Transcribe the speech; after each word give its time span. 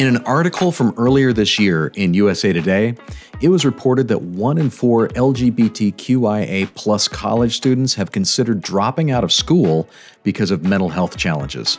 In 0.00 0.06
an 0.06 0.24
article 0.24 0.72
from 0.72 0.94
earlier 0.96 1.30
this 1.30 1.58
year 1.58 1.88
in 1.88 2.14
USA 2.14 2.54
Today, 2.54 2.94
it 3.42 3.50
was 3.50 3.66
reported 3.66 4.08
that 4.08 4.22
one 4.22 4.56
in 4.56 4.70
four 4.70 5.08
LGBTQIA 5.08 6.74
plus 6.74 7.06
college 7.06 7.54
students 7.54 7.92
have 7.96 8.10
considered 8.10 8.62
dropping 8.62 9.10
out 9.10 9.24
of 9.24 9.30
school 9.30 9.86
because 10.22 10.50
of 10.50 10.64
mental 10.64 10.88
health 10.88 11.18
challenges. 11.18 11.78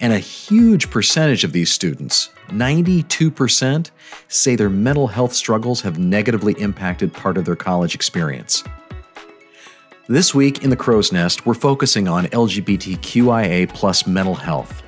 And 0.00 0.12
a 0.12 0.20
huge 0.20 0.88
percentage 0.88 1.42
of 1.42 1.50
these 1.50 1.72
students, 1.72 2.30
92%, 2.50 3.90
say 4.28 4.54
their 4.54 4.70
mental 4.70 5.08
health 5.08 5.32
struggles 5.32 5.80
have 5.80 5.98
negatively 5.98 6.52
impacted 6.60 7.12
part 7.12 7.36
of 7.36 7.44
their 7.44 7.56
college 7.56 7.96
experience. 7.96 8.62
This 10.06 10.32
week 10.32 10.62
in 10.62 10.70
the 10.70 10.76
Crow's 10.76 11.10
Nest, 11.10 11.44
we're 11.44 11.54
focusing 11.54 12.06
on 12.06 12.26
LGBTQIA 12.26 13.68
plus 13.74 14.06
mental 14.06 14.36
health. 14.36 14.84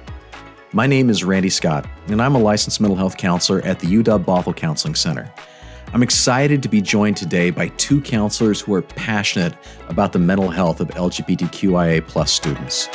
My 0.74 0.88
name 0.88 1.08
is 1.08 1.22
Randy 1.22 1.50
Scott, 1.50 1.86
and 2.08 2.20
I'm 2.20 2.34
a 2.34 2.38
licensed 2.40 2.80
mental 2.80 2.96
health 2.96 3.16
counselor 3.16 3.60
at 3.60 3.78
the 3.78 3.86
UW 3.86 4.24
Bothell 4.24 4.56
Counseling 4.56 4.96
Center. 4.96 5.32
I'm 5.92 6.02
excited 6.02 6.64
to 6.64 6.68
be 6.68 6.80
joined 6.80 7.16
today 7.16 7.50
by 7.50 7.68
two 7.76 8.00
counselors 8.00 8.60
who 8.60 8.74
are 8.74 8.82
passionate 8.82 9.54
about 9.88 10.12
the 10.12 10.18
mental 10.18 10.50
health 10.50 10.80
of 10.80 10.88
LGBTQIA 10.88 12.26
students. 12.26 12.88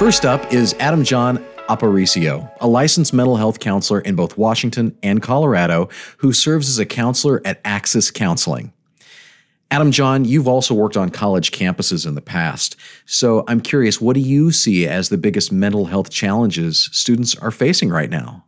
First 0.00 0.26
up 0.26 0.52
is 0.52 0.74
Adam-Jon 0.80 1.38
Aparicio, 1.68 2.50
a 2.60 2.66
licensed 2.66 3.14
mental 3.14 3.36
health 3.36 3.60
counselor 3.60 4.00
in 4.00 4.16
both 4.16 4.36
Washington 4.36 4.98
and 5.04 5.22
Colorado, 5.22 5.88
who 6.16 6.32
serves 6.32 6.68
as 6.68 6.80
a 6.80 6.84
counselor 6.84 7.40
at 7.44 7.60
Axis 7.64 8.10
Counseling. 8.10 8.72
Adam-Jon, 9.70 10.24
you've 10.24 10.46
also 10.46 10.74
worked 10.74 10.96
on 10.96 11.10
college 11.10 11.50
campuses 11.50 12.06
in 12.06 12.14
the 12.14 12.20
past. 12.20 12.76
So 13.06 13.44
I'm 13.48 13.60
curious, 13.60 14.00
what 14.00 14.14
do 14.14 14.20
you 14.20 14.52
see 14.52 14.86
as 14.86 15.08
the 15.08 15.18
biggest 15.18 15.50
mental 15.50 15.86
health 15.86 16.10
challenges 16.10 16.88
students 16.92 17.34
are 17.36 17.50
facing 17.50 17.90
right 17.90 18.10
now? 18.10 18.44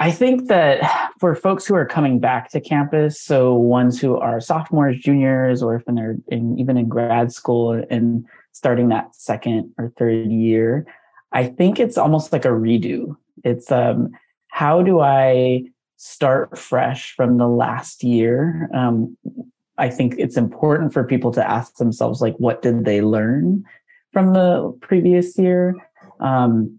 I 0.00 0.10
think 0.10 0.48
that 0.48 1.12
for 1.20 1.34
folks 1.34 1.66
who 1.66 1.74
are 1.74 1.84
coming 1.84 2.18
back 2.18 2.50
to 2.50 2.60
campus, 2.60 3.20
so 3.20 3.54
ones 3.54 4.00
who 4.00 4.16
are 4.16 4.40
sophomores, 4.40 4.98
juniors, 4.98 5.62
or 5.62 5.76
if 5.76 5.84
they're 5.84 6.16
in, 6.28 6.58
even 6.58 6.78
in 6.78 6.88
grad 6.88 7.32
school 7.32 7.84
and 7.90 8.24
starting 8.52 8.88
that 8.88 9.14
second 9.14 9.72
or 9.78 9.92
third 9.98 10.30
year, 10.30 10.86
I 11.32 11.44
think 11.44 11.78
it's 11.78 11.98
almost 11.98 12.32
like 12.32 12.46
a 12.46 12.48
redo. 12.48 13.14
It's 13.44 13.70
um, 13.70 14.10
how 14.50 14.82
do 14.82 15.00
I 15.00 15.64
start 15.96 16.56
fresh 16.56 17.12
from 17.14 17.36
the 17.36 17.48
last 17.48 18.02
year? 18.02 18.70
Um, 18.74 19.16
I 19.78 19.88
think 19.90 20.14
it's 20.18 20.36
important 20.36 20.92
for 20.92 21.04
people 21.04 21.30
to 21.32 21.50
ask 21.50 21.76
themselves, 21.76 22.20
like, 22.20 22.36
what 22.36 22.62
did 22.62 22.84
they 22.84 23.00
learn 23.00 23.64
from 24.12 24.32
the 24.32 24.76
previous 24.80 25.38
year? 25.38 25.74
Um, 26.20 26.78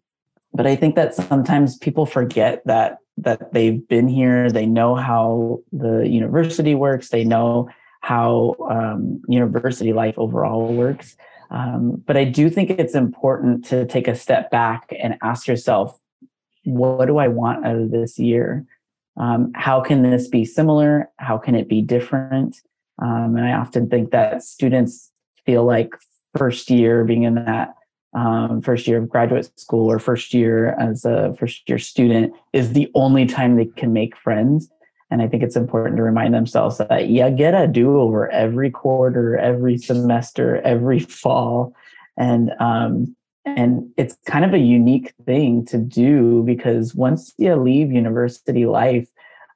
but 0.53 0.67
I 0.67 0.75
think 0.75 0.95
that 0.95 1.15
sometimes 1.15 1.77
people 1.77 2.05
forget 2.05 2.61
that 2.65 2.97
that 3.17 3.51
they've 3.51 3.85
been 3.87 4.07
here, 4.07 4.49
they 4.49 4.65
know 4.65 4.95
how 4.95 5.59
the 5.73 6.07
university 6.07 6.73
works, 6.73 7.09
they 7.09 7.25
know 7.25 7.69
how 8.01 8.55
um, 8.69 9.21
university 9.27 9.91
life 9.91 10.15
overall 10.17 10.73
works. 10.73 11.17
Um, 11.51 12.01
but 12.05 12.15
I 12.15 12.23
do 12.23 12.49
think 12.49 12.69
it's 12.69 12.95
important 12.95 13.65
to 13.65 13.85
take 13.85 14.07
a 14.07 14.15
step 14.15 14.51
back 14.51 14.93
and 14.97 15.17
ask 15.21 15.47
yourself, 15.47 15.99
what 16.63 17.07
do 17.07 17.17
I 17.17 17.27
want 17.27 17.65
out 17.65 17.75
of 17.75 17.91
this 17.91 18.17
year? 18.17 18.65
Um, 19.17 19.51
how 19.53 19.81
can 19.81 20.01
this 20.03 20.29
be 20.29 20.45
similar? 20.45 21.09
How 21.17 21.37
can 21.37 21.55
it 21.55 21.67
be 21.67 21.81
different? 21.81 22.61
Um, 23.01 23.35
and 23.35 23.45
I 23.45 23.53
often 23.53 23.89
think 23.89 24.11
that 24.11 24.43
students 24.43 25.11
feel 25.45 25.63
like 25.63 25.93
first 26.37 26.69
year 26.69 27.03
being 27.03 27.23
in 27.23 27.35
that 27.35 27.73
um, 28.13 28.61
first 28.61 28.87
year 28.87 28.97
of 28.97 29.09
graduate 29.09 29.51
school 29.59 29.89
or 29.89 29.99
first 29.99 30.33
year 30.33 30.75
as 30.79 31.05
a 31.05 31.35
first 31.39 31.67
year 31.69 31.77
student 31.77 32.33
is 32.53 32.73
the 32.73 32.89
only 32.95 33.25
time 33.25 33.55
they 33.55 33.65
can 33.65 33.93
make 33.93 34.17
friends. 34.17 34.69
And 35.11 35.21
I 35.21 35.27
think 35.27 35.43
it's 35.43 35.55
important 35.55 35.97
to 35.97 36.03
remind 36.03 36.33
themselves 36.33 36.77
that 36.77 37.07
you 37.07 37.29
get 37.31 37.55
a 37.55 37.67
do 37.67 37.99
over 37.99 38.29
every 38.31 38.69
quarter, 38.69 39.37
every 39.37 39.77
semester, 39.77 40.61
every 40.61 40.99
fall. 40.99 41.73
And 42.17 42.51
um, 42.59 43.15
and 43.45 43.89
it's 43.97 44.15
kind 44.27 44.45
of 44.45 44.53
a 44.53 44.59
unique 44.59 45.13
thing 45.25 45.65
to 45.65 45.77
do 45.77 46.43
because 46.43 46.93
once 46.93 47.33
you 47.37 47.55
leave 47.55 47.91
university 47.91 48.65
life, 48.65 49.07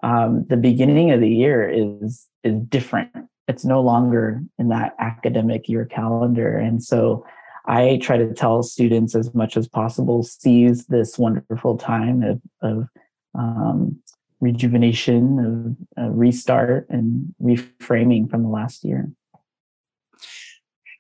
um, 0.01 0.45
the 0.47 0.57
beginning 0.57 1.11
of 1.11 1.21
the 1.21 1.29
year 1.29 1.69
is 1.69 2.27
is 2.43 2.59
different. 2.69 3.11
It's 3.47 3.65
no 3.65 3.81
longer 3.81 4.41
in 4.57 4.69
that 4.69 4.95
academic 4.99 5.67
year 5.67 5.85
calendar, 5.85 6.57
and 6.57 6.83
so 6.83 7.25
I 7.65 7.99
try 8.01 8.17
to 8.17 8.33
tell 8.33 8.61
students 8.63 9.15
as 9.15 9.33
much 9.33 9.55
as 9.55 9.67
possible 9.67 10.23
seize 10.23 10.85
this 10.87 11.17
wonderful 11.17 11.77
time 11.77 12.21
of, 12.21 12.41
of 12.61 12.87
um, 13.35 13.99
rejuvenation, 14.41 15.77
of 15.97 16.03
uh, 16.03 16.09
restart, 16.09 16.87
and 16.89 17.33
reframing 17.41 18.29
from 18.29 18.43
the 18.43 18.49
last 18.49 18.83
year. 18.83 19.09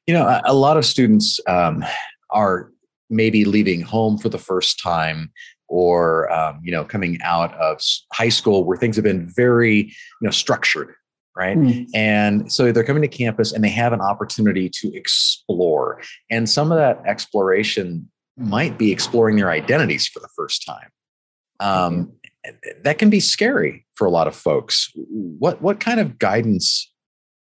You 0.07 0.13
know, 0.13 0.41
a, 0.45 0.53
lot 0.53 0.77
of 0.77 0.85
students 0.85 1.39
um, 1.47 1.83
are 2.29 2.71
maybe 3.09 3.45
leaving 3.45 3.81
home 3.81 4.17
for 4.17 4.29
the 4.29 4.39
first 4.39 4.81
time 4.81 5.31
or 5.67 6.31
um, 6.31 6.59
you 6.63 6.71
know 6.71 6.83
coming 6.83 7.19
out 7.23 7.53
of 7.55 7.81
high 8.11 8.29
school 8.29 8.63
where 8.63 8.77
things 8.77 8.95
have 8.95 9.03
been 9.03 9.27
very 9.33 9.77
you 9.77 9.93
know 10.21 10.31
structured 10.31 10.93
right 11.35 11.57
mm. 11.57 11.87
and 11.93 12.51
so 12.51 12.71
they're 12.71 12.83
coming 12.83 13.01
to 13.01 13.07
campus 13.07 13.51
and 13.51 13.63
they 13.63 13.69
have 13.69 13.93
an 13.93 14.01
opportunity 14.01 14.69
to 14.69 14.93
explore 14.95 16.01
and 16.29 16.49
some 16.49 16.71
of 16.71 16.77
that 16.77 17.01
exploration 17.05 18.09
might 18.37 18.77
be 18.77 18.91
exploring 18.91 19.35
their 19.35 19.49
identities 19.49 20.07
for 20.07 20.19
the 20.19 20.29
first 20.35 20.65
time 20.65 20.89
um, 21.59 22.11
that 22.83 22.97
can 22.97 23.09
be 23.09 23.19
scary 23.19 23.85
for 23.95 24.05
a 24.05 24.11
lot 24.11 24.27
of 24.27 24.35
folks. 24.35 24.91
What 24.95 25.61
what 25.61 25.79
kind 25.79 25.99
of 25.99 26.19
guidance 26.19 26.91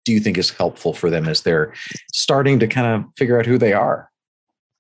do 0.04 0.12
you 0.12 0.20
think 0.20 0.38
is 0.38 0.50
helpful 0.50 0.94
for 0.94 1.10
them 1.10 1.28
as 1.28 1.42
they're 1.42 1.74
starting 2.12 2.58
to 2.60 2.66
kind 2.66 2.86
of 2.86 3.12
figure 3.16 3.38
out 3.38 3.46
who 3.46 3.58
they 3.58 3.72
are? 3.72 4.10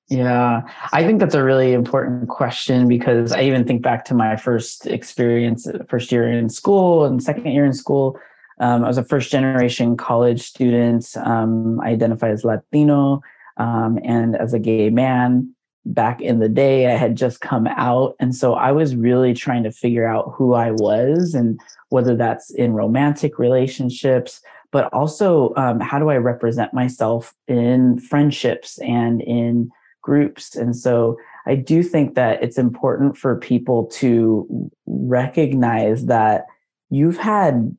Yeah, 0.08 0.62
I 0.92 1.02
think 1.02 1.18
that's 1.18 1.34
a 1.34 1.42
really 1.42 1.72
important 1.72 2.28
question 2.28 2.86
because 2.86 3.32
I 3.32 3.42
even 3.42 3.64
think 3.64 3.82
back 3.82 4.04
to 4.06 4.14
my 4.14 4.36
first 4.36 4.86
experience, 4.86 5.66
first 5.88 6.12
year 6.12 6.30
in 6.30 6.48
school 6.48 7.04
and 7.04 7.20
second 7.20 7.46
year 7.50 7.64
in 7.64 7.72
school. 7.72 8.18
Um, 8.58 8.84
I 8.84 8.88
was 8.88 8.98
a 8.98 9.04
first 9.04 9.30
generation 9.30 9.96
college 9.96 10.42
student. 10.42 11.06
Um, 11.16 11.80
I 11.80 11.90
identify 11.90 12.30
as 12.30 12.44
Latino 12.44 13.22
um, 13.56 13.98
and 14.04 14.36
as 14.36 14.54
a 14.54 14.58
gay 14.58 14.90
man 14.90 15.54
back 15.84 16.20
in 16.20 16.40
the 16.40 16.48
day. 16.48 16.86
I 16.92 16.96
had 16.96 17.16
just 17.16 17.40
come 17.40 17.66
out. 17.66 18.16
And 18.18 18.34
so 18.34 18.54
I 18.54 18.72
was 18.72 18.96
really 18.96 19.34
trying 19.34 19.62
to 19.62 19.70
figure 19.70 20.06
out 20.06 20.32
who 20.34 20.54
I 20.54 20.72
was 20.72 21.34
and 21.34 21.60
whether 21.90 22.16
that's 22.16 22.50
in 22.50 22.72
romantic 22.72 23.38
relationships, 23.38 24.40
but 24.72 24.92
also 24.92 25.54
um, 25.56 25.78
how 25.78 25.98
do 25.98 26.10
I 26.10 26.16
represent 26.16 26.74
myself 26.74 27.34
in 27.46 28.00
friendships 28.00 28.78
and 28.78 29.20
in 29.22 29.70
groups. 30.02 30.56
And 30.56 30.74
so 30.76 31.16
I 31.46 31.54
do 31.54 31.82
think 31.82 32.14
that 32.16 32.42
it's 32.42 32.58
important 32.58 33.16
for 33.16 33.36
people 33.36 33.86
to 33.86 34.70
recognize 34.86 36.06
that 36.06 36.46
you've 36.90 37.18
had 37.18 37.76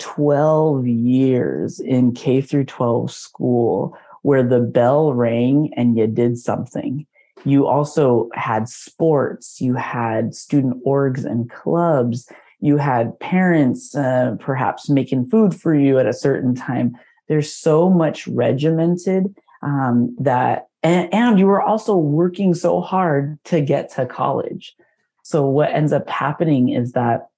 12 0.00 0.86
years 0.86 1.78
in 1.78 2.12
K 2.12 2.40
through 2.40 2.64
12 2.64 3.10
school 3.10 3.96
where 4.22 4.42
the 4.42 4.60
bell 4.60 5.14
rang 5.14 5.72
and 5.76 5.96
you 5.96 6.06
did 6.06 6.36
something 6.36 7.06
you 7.44 7.66
also 7.66 8.28
had 8.34 8.68
sports, 8.68 9.60
you 9.60 9.74
had 9.74 10.34
student 10.34 10.84
orgs 10.84 11.24
and 11.24 11.50
clubs, 11.50 12.28
you 12.60 12.76
had 12.76 13.18
parents 13.20 13.94
uh, 13.94 14.36
perhaps 14.38 14.90
making 14.90 15.28
food 15.28 15.54
for 15.54 15.74
you 15.74 15.98
at 15.98 16.06
a 16.06 16.12
certain 16.12 16.54
time. 16.54 16.96
There's 17.28 17.52
so 17.54 17.88
much 17.88 18.26
regimented 18.28 19.34
um, 19.62 20.14
that, 20.18 20.68
and, 20.82 21.12
and 21.12 21.38
you 21.38 21.46
were 21.46 21.62
also 21.62 21.96
working 21.96 22.54
so 22.54 22.80
hard 22.80 23.38
to 23.44 23.60
get 23.60 23.90
to 23.94 24.04
college. 24.04 24.74
So 25.22 25.46
what 25.46 25.70
ends 25.70 25.92
up 25.92 26.08
happening 26.08 26.70
is 26.70 26.92
that 26.92 27.29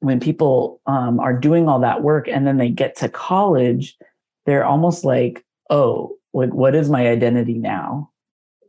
when 0.00 0.20
people 0.20 0.80
um, 0.86 1.18
are 1.20 1.32
doing 1.32 1.68
all 1.68 1.80
that 1.80 2.02
work 2.02 2.28
and 2.28 2.46
then 2.46 2.58
they 2.58 2.68
get 2.68 2.96
to 2.96 3.08
college, 3.08 3.96
they're 4.44 4.64
almost 4.64 5.04
like, 5.04 5.44
oh, 5.70 6.16
like 6.32 6.52
what 6.52 6.74
is 6.74 6.90
my 6.90 7.08
identity 7.08 7.54
now? 7.54 8.10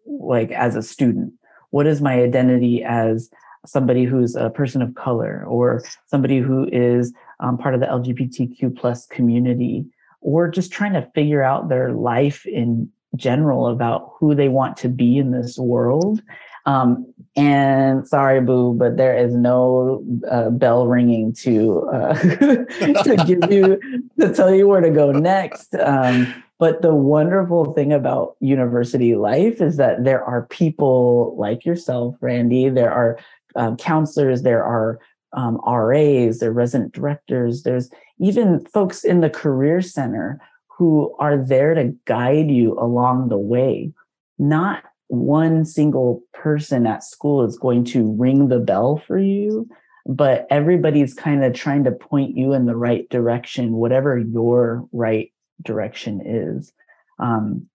like 0.08 0.52
as 0.52 0.76
a 0.76 0.82
student? 0.82 1.34
What 1.72 1.88
is 1.88 2.02
my 2.02 2.22
identity 2.22 2.84
as 2.84 3.30
somebody 3.66 4.06
who's 4.06 4.36
a 4.36 4.50
person 4.50 4.82
of 4.82 4.96
color 4.96 5.44
or 5.46 5.84
somebody 6.08 6.40
who 6.40 6.68
is 6.72 7.14
um, 7.40 7.58
part 7.58 7.74
of 7.74 7.82
the 7.82 7.88
LGBTQ 7.88 8.78
plus 8.78 9.06
community 9.08 9.86
or 10.22 10.50
just 10.50 10.72
trying 10.72 10.94
to 10.94 11.10
figure 11.14 11.44
out 11.44 11.70
their 11.70 11.92
life 11.92 12.46
in 12.46 12.90
general 13.16 13.68
about 13.68 14.12
who 14.20 14.34
they 14.34 14.48
want 14.50 14.78
to 14.78 14.90
be 14.90 15.18
in 15.18 15.32
this 15.32 15.58
world. 15.58 16.22
Um, 16.68 17.14
and 17.38 18.06
sorry, 18.08 18.42
boo, 18.42 18.74
but 18.74 18.98
there 18.98 19.16
is 19.18 19.34
no 19.34 20.04
uh, 20.30 20.50
bell 20.50 20.88
ringing 20.88 21.34
to 21.34 21.88
uh, 21.94 22.14
to 22.20 23.24
give 23.26 23.52
you 23.52 23.80
to 24.20 24.34
tell 24.34 24.54
you 24.54 24.68
where 24.68 24.82
to 24.82 24.90
go 24.90 25.12
next. 25.12 25.74
Um, 25.76 26.44
but 26.60 26.82
the 26.82 26.94
wonderful 26.94 27.74
thing 27.74 27.94
about 27.94 28.36
university 28.40 29.16
life 29.16 29.62
is 29.62 29.78
that 29.78 30.04
there 30.04 30.24
are 30.24 30.48
people 30.48 31.36
like 31.38 31.66
yourself, 31.66 32.16
Randy. 32.20 32.70
There 32.70 32.92
are 32.92 33.18
um, 33.56 33.78
counselors, 33.78 34.42
there 34.42 34.64
are 34.64 35.00
um, 35.34 35.62
RAs, 35.66 36.40
there 36.40 36.50
are 36.50 36.54
resident 36.54 36.94
directors, 36.94 37.64
there's 37.64 37.90
even 38.20 38.66
folks 38.66 39.04
in 39.04 39.22
the 39.22 39.30
Career 39.30 39.82
Center 39.82 40.42
who 40.68 41.16
are 41.20 41.38
there 41.38 41.74
to 41.76 41.96
guide 42.06 42.50
you 42.50 42.74
along 42.80 43.30
the 43.30 43.38
way. 43.38 43.92
Not 44.40 44.84
one 45.08 45.66
single 45.66 46.22
person 46.34 46.86
at 46.86 47.04
school 47.04 47.44
is 47.46 47.58
going 47.58 47.86
to 47.86 48.12
ring 48.14 48.48
the 48.48 48.60
bell 48.60 48.98
for 48.98 49.18
you, 49.18 49.68
but 50.06 50.48
everybody's 50.50 51.14
kind 51.14 51.44
of 51.44 51.54
trying 51.54 51.84
to 51.86 51.92
point 51.92 52.38
you 52.38 52.54
in 52.54 52.66
the 52.66 52.76
right 52.76 53.10
direction, 53.10 53.74
whatever 53.74 54.18
your 54.18 54.88
right 54.92 55.32
direction 55.64 56.22
is. 56.26 56.74
Um, 57.20 57.68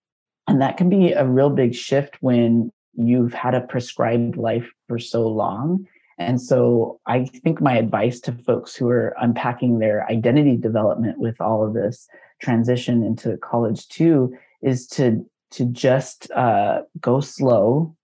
and 0.47 0.61
that 0.61 0.77
can 0.77 0.89
be 0.89 1.13
a 1.13 1.25
real 1.25 1.49
big 1.49 1.73
shift 1.73 2.17
when 2.21 2.71
you've 2.95 3.33
had 3.33 3.55
a 3.55 3.61
prescribed 3.61 4.37
life 4.37 4.69
for 4.87 4.99
so 4.99 5.27
long. 5.27 5.87
And 6.19 6.39
so 6.39 6.99
I 7.07 7.25
think 7.25 7.59
my 7.59 7.77
advice 7.77 8.19
to 8.21 8.31
folks 8.31 8.75
who 8.75 8.87
are 8.89 9.15
unpacking 9.19 9.79
their 9.79 10.07
identity 10.09 10.57
development 10.57 11.17
with 11.17 11.41
all 11.41 11.65
of 11.65 11.73
this 11.73 12.07
transition 12.39 13.03
into 13.03 13.37
college 13.37 13.87
too 13.87 14.35
is 14.61 14.85
to 14.87 15.25
to 15.53 15.65
just 15.65 16.29
uh, 16.31 16.81
go 16.99 17.19
slow. 17.19 17.95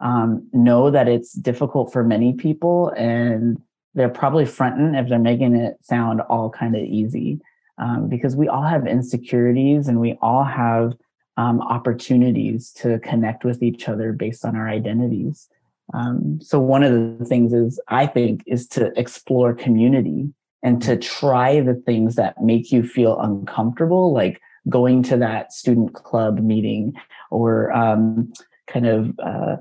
Um, 0.00 0.48
know 0.52 0.90
that 0.90 1.06
it's 1.06 1.32
difficult 1.32 1.92
for 1.92 2.02
many 2.02 2.32
people, 2.32 2.92
and 2.96 3.62
they're 3.94 4.08
probably 4.08 4.46
fronting 4.46 4.96
if 4.96 5.08
they're 5.08 5.18
making 5.18 5.54
it 5.54 5.76
sound 5.80 6.20
all 6.22 6.50
kind 6.50 6.74
of 6.74 6.82
easy, 6.82 7.38
um, 7.78 8.08
because 8.08 8.34
we 8.34 8.48
all 8.48 8.64
have 8.64 8.86
insecurities 8.86 9.86
and 9.86 10.00
we 10.00 10.18
all 10.20 10.42
have 10.42 10.94
um, 11.36 11.60
opportunities 11.60 12.72
to 12.72 12.98
connect 12.98 13.44
with 13.44 13.62
each 13.62 13.88
other 13.88 14.12
based 14.12 14.44
on 14.44 14.56
our 14.56 14.68
identities. 14.68 15.48
Um, 15.94 16.40
so 16.40 16.58
one 16.58 16.82
of 16.82 17.18
the 17.18 17.24
things 17.24 17.52
is 17.52 17.80
I 17.88 18.06
think 18.06 18.42
is 18.46 18.66
to 18.68 18.92
explore 18.98 19.54
community 19.54 20.30
and 20.62 20.80
to 20.82 20.96
try 20.96 21.60
the 21.60 21.74
things 21.74 22.14
that 22.16 22.40
make 22.40 22.72
you 22.72 22.82
feel 22.86 23.20
uncomfortable, 23.20 24.12
like 24.12 24.40
going 24.68 25.02
to 25.04 25.16
that 25.16 25.52
student 25.52 25.92
club 25.94 26.38
meeting 26.40 26.94
or 27.30 27.72
um, 27.72 28.32
kind 28.66 28.86
of 28.86 29.18
uh, 29.18 29.56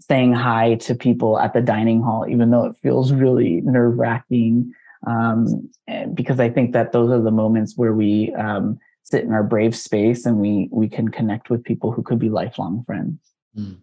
saying 0.00 0.32
hi 0.32 0.74
to 0.76 0.94
people 0.94 1.38
at 1.38 1.52
the 1.52 1.60
dining 1.60 2.02
hall, 2.02 2.26
even 2.28 2.50
though 2.50 2.64
it 2.64 2.76
feels 2.82 3.12
really 3.12 3.60
nerve 3.62 3.98
wracking. 3.98 4.72
Um, 5.06 5.70
because 6.14 6.40
I 6.40 6.50
think 6.50 6.72
that 6.72 6.92
those 6.92 7.10
are 7.10 7.22
the 7.22 7.30
moments 7.30 7.76
where 7.76 7.92
we 7.92 8.32
um, 8.34 8.78
sit 9.04 9.24
in 9.24 9.32
our 9.32 9.44
brave 9.44 9.76
space 9.76 10.26
and 10.26 10.38
we 10.38 10.68
we 10.72 10.88
can 10.88 11.08
connect 11.08 11.50
with 11.50 11.64
people 11.64 11.92
who 11.92 12.02
could 12.02 12.18
be 12.18 12.28
lifelong 12.28 12.84
friends. 12.84 13.18
Mm. 13.56 13.76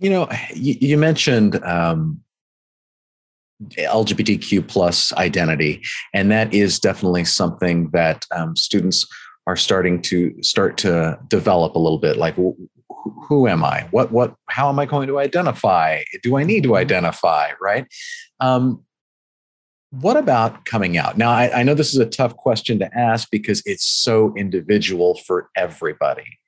You 0.00 0.10
know, 0.10 0.28
you, 0.54 0.76
you 0.80 0.98
mentioned 0.98 1.62
um, 1.64 2.20
LGBTQ 3.76 4.66
plus 4.68 5.12
identity, 5.14 5.82
and 6.14 6.30
that 6.30 6.52
is 6.54 6.78
definitely 6.78 7.24
something 7.24 7.90
that 7.92 8.24
um, 8.34 8.56
students 8.56 9.06
are 9.46 9.56
starting 9.56 10.02
to 10.02 10.34
start 10.42 10.76
to 10.78 11.18
develop 11.28 11.74
a 11.74 11.78
little 11.78 11.98
bit. 11.98 12.16
Like, 12.16 12.34
who, 12.34 12.56
who 13.28 13.48
am 13.48 13.64
I? 13.64 13.88
What 13.90 14.12
what? 14.12 14.34
How 14.48 14.68
am 14.68 14.78
I 14.78 14.86
going 14.86 15.08
to 15.08 15.18
identify? 15.18 16.02
Do 16.22 16.36
I 16.36 16.44
need 16.44 16.62
to 16.64 16.76
identify? 16.76 17.50
Right. 17.60 17.86
Um, 18.40 18.84
what 19.90 20.16
about 20.16 20.64
coming 20.66 20.98
out? 20.98 21.16
Now, 21.16 21.30
I, 21.30 21.60
I 21.60 21.62
know 21.62 21.74
this 21.74 21.94
is 21.94 21.98
a 21.98 22.06
tough 22.06 22.36
question 22.36 22.78
to 22.80 22.94
ask 22.96 23.28
because 23.30 23.62
it's 23.64 23.86
so 23.86 24.34
individual 24.36 25.14
for 25.26 25.48
everybody. 25.56 26.38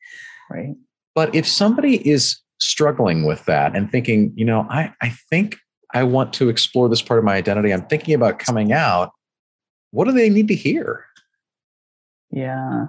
Right. 0.51 0.75
But 1.15 1.35
if 1.35 1.47
somebody 1.47 2.07
is 2.07 2.39
struggling 2.61 3.25
with 3.25 3.45
that 3.47 3.75
and 3.75 3.91
thinking, 3.91 4.33
you 4.37 4.45
know, 4.45 4.67
I, 4.69 4.93
I 5.01 5.11
think 5.31 5.57
I 5.95 6.05
want 6.05 6.33
to 6.35 6.49
explore 6.49 6.89
this 6.89 7.03
part 7.03 7.19
of 7.19 7.25
my 7.25 7.37
identity. 7.37 7.73
I'm 7.73 7.83
thinking 7.83 8.15
about 8.15 8.39
coming 8.39 8.73
out. 8.73 9.13
What 9.91 10.05
do 10.05 10.13
they 10.13 10.29
need 10.29 10.49
to 10.49 10.55
hear? 10.55 11.05
Yeah. 12.31 12.87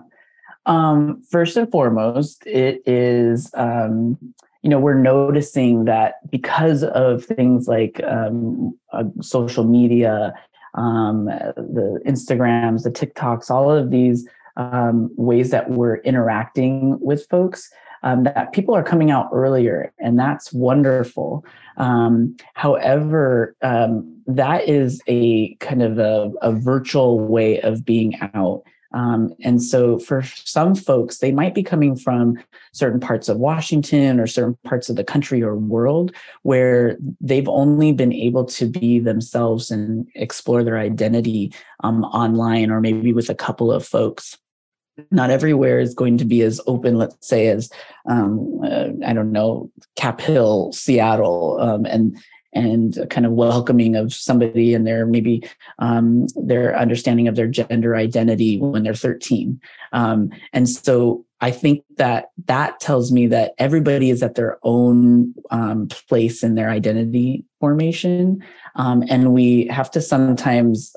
Um, 0.65 1.23
first 1.29 1.57
and 1.57 1.69
foremost, 1.71 2.45
it 2.45 2.83
is, 2.85 3.49
um, 3.55 4.17
you 4.61 4.69
know, 4.69 4.79
we're 4.79 4.93
noticing 4.93 5.85
that 5.85 6.29
because 6.29 6.83
of 6.83 7.25
things 7.25 7.67
like 7.67 8.01
um, 8.03 8.77
uh, 8.93 9.05
social 9.21 9.63
media, 9.63 10.33
um, 10.75 11.25
the 11.25 11.99
Instagrams, 12.05 12.83
the 12.83 12.91
TikToks, 12.91 13.49
all 13.49 13.71
of 13.71 13.89
these 13.89 14.27
um, 14.57 15.09
ways 15.15 15.49
that 15.49 15.71
we're 15.71 15.97
interacting 15.97 16.99
with 16.99 17.27
folks, 17.29 17.71
um, 18.03 18.23
that 18.23 18.53
people 18.53 18.75
are 18.75 18.83
coming 18.83 19.11
out 19.11 19.29
earlier, 19.31 19.93
and 19.99 20.17
that's 20.17 20.51
wonderful. 20.51 21.45
Um, 21.77 22.35
however, 22.53 23.55
um, 23.61 24.21
that 24.27 24.67
is 24.67 25.01
a 25.07 25.55
kind 25.55 25.81
of 25.81 25.99
a, 25.99 26.31
a 26.41 26.51
virtual 26.51 27.19
way 27.19 27.61
of 27.61 27.85
being 27.85 28.19
out. 28.33 28.63
Um, 28.93 29.33
and 29.41 29.63
so 29.63 29.99
for 29.99 30.21
some 30.21 30.75
folks, 30.75 31.19
they 31.19 31.31
might 31.31 31.55
be 31.55 31.63
coming 31.63 31.95
from 31.95 32.37
certain 32.73 32.99
parts 32.99 33.29
of 33.29 33.37
Washington 33.37 34.19
or 34.19 34.27
certain 34.27 34.57
parts 34.65 34.89
of 34.89 34.97
the 34.97 35.03
country 35.03 35.41
or 35.41 35.55
world 35.55 36.13
where 36.43 36.97
they've 37.21 37.47
only 37.47 37.93
been 37.93 38.11
able 38.11 38.43
to 38.45 38.65
be 38.65 38.99
themselves 38.99 39.71
and 39.71 40.07
explore 40.15 40.63
their 40.63 40.77
identity 40.77 41.53
um, 41.83 42.03
online 42.05 42.69
or 42.69 42.81
maybe 42.81 43.13
with 43.13 43.29
a 43.29 43.35
couple 43.35 43.71
of 43.71 43.85
folks 43.85 44.37
not 45.09 45.29
everywhere 45.29 45.79
is 45.79 45.93
going 45.93 46.17
to 46.17 46.25
be 46.25 46.41
as 46.41 46.61
open, 46.67 46.97
let's 46.97 47.27
say, 47.27 47.47
as 47.47 47.69
um, 48.09 48.59
uh, 48.63 48.89
I 49.05 49.13
don't 49.13 49.31
know, 49.31 49.71
Cap 49.95 50.21
Hill, 50.21 50.71
Seattle, 50.73 51.57
um, 51.59 51.85
and 51.85 52.17
and 52.53 52.97
kind 53.09 53.25
of 53.25 53.31
welcoming 53.31 53.95
of 53.95 54.13
somebody 54.13 54.73
and 54.73 54.85
their 54.85 55.05
maybe 55.05 55.41
um, 55.79 56.27
their 56.35 56.77
understanding 56.77 57.29
of 57.29 57.35
their 57.35 57.47
gender 57.47 57.95
identity 57.95 58.59
when 58.59 58.83
they're 58.83 58.93
13. 58.93 59.57
Um, 59.93 60.31
and 60.51 60.67
so 60.67 61.25
I 61.39 61.51
think 61.51 61.85
that 61.95 62.25
that 62.47 62.81
tells 62.81 63.09
me 63.09 63.27
that 63.27 63.53
everybody 63.57 64.09
is 64.09 64.21
at 64.21 64.35
their 64.35 64.59
own 64.63 65.33
um, 65.49 65.87
place 65.87 66.43
in 66.43 66.55
their 66.55 66.69
identity 66.69 67.45
formation, 67.61 68.43
um, 68.75 69.03
and 69.09 69.33
we 69.33 69.67
have 69.67 69.89
to 69.91 70.01
sometimes 70.01 70.93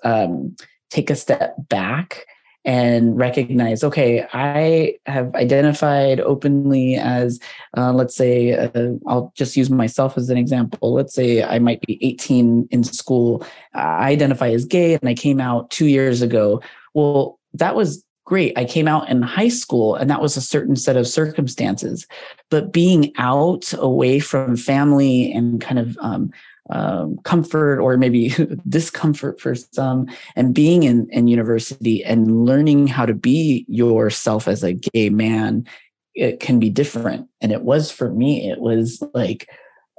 take 0.91 1.11
a 1.11 1.17
step 1.17 1.55
back 1.69 2.27
and 2.65 3.19
recognize 3.19 3.85
okay 3.85 4.27
i 4.33 4.95
have 5.07 5.35
identified 5.35 6.21
openly 6.21 6.95
as 6.95 7.39
uh, 7.77 7.93
let's 7.93 8.17
say 8.17 8.53
uh, 8.53 8.93
i'll 9.07 9.33
just 9.37 9.57
use 9.57 9.71
myself 9.71 10.17
as 10.17 10.31
an 10.31 10.39
example. 10.39 10.93
Let's 10.95 11.15
say 11.15 11.43
i 11.43 11.59
might 11.59 11.81
be 11.83 11.99
18 12.05 12.69
in 12.71 12.85
school. 12.85 13.45
I 13.75 14.11
identify 14.11 14.51
as 14.51 14.65
gay 14.65 14.95
and 14.95 15.09
i 15.09 15.15
came 15.15 15.41
out 15.41 15.71
two 15.71 15.87
years 15.87 16.23
ago. 16.23 16.63
Well 16.95 17.39
that 17.55 17.75
was 17.75 18.05
great. 18.25 18.57
I 18.57 18.65
came 18.65 18.89
out 18.89 19.09
in 19.09 19.23
high 19.23 19.49
school 19.49 19.97
and 19.97 20.09
that 20.11 20.23
was 20.23 20.37
a 20.37 20.41
certain 20.41 20.77
set 20.77 20.97
of 20.97 21.07
circumstances. 21.07 22.07
But 22.51 22.73
being 22.73 23.13
out 23.19 23.73
away 23.75 24.19
from 24.19 24.57
family 24.57 25.31
and 25.33 25.61
kind 25.61 25.79
of 25.79 25.99
um, 26.01 26.33
um, 26.71 27.19
comfort 27.25 27.79
or 27.79 27.97
maybe 27.97 28.35
discomfort 28.69 29.41
for 29.41 29.55
some 29.55 30.09
and 30.35 30.55
being 30.55 30.83
in, 30.85 31.09
in 31.11 31.29
university 31.29 32.03
and 32.03 32.47
learning 32.47 32.87
how 32.87 33.05
to 33.05 33.15
be 33.15 33.67
yourself 33.69 34.49
as 34.49 34.63
a 34.63 34.73
gay 34.73 35.11
man 35.11 35.67
it 36.15 36.39
can 36.39 36.61
be 36.61 36.71
different. 36.71 37.29
And 37.41 37.51
it 37.53 37.63
was 37.63 37.91
for 37.91 38.11
me 38.11 38.51
it 38.51 38.61
was 38.61 39.03
like 39.15 39.49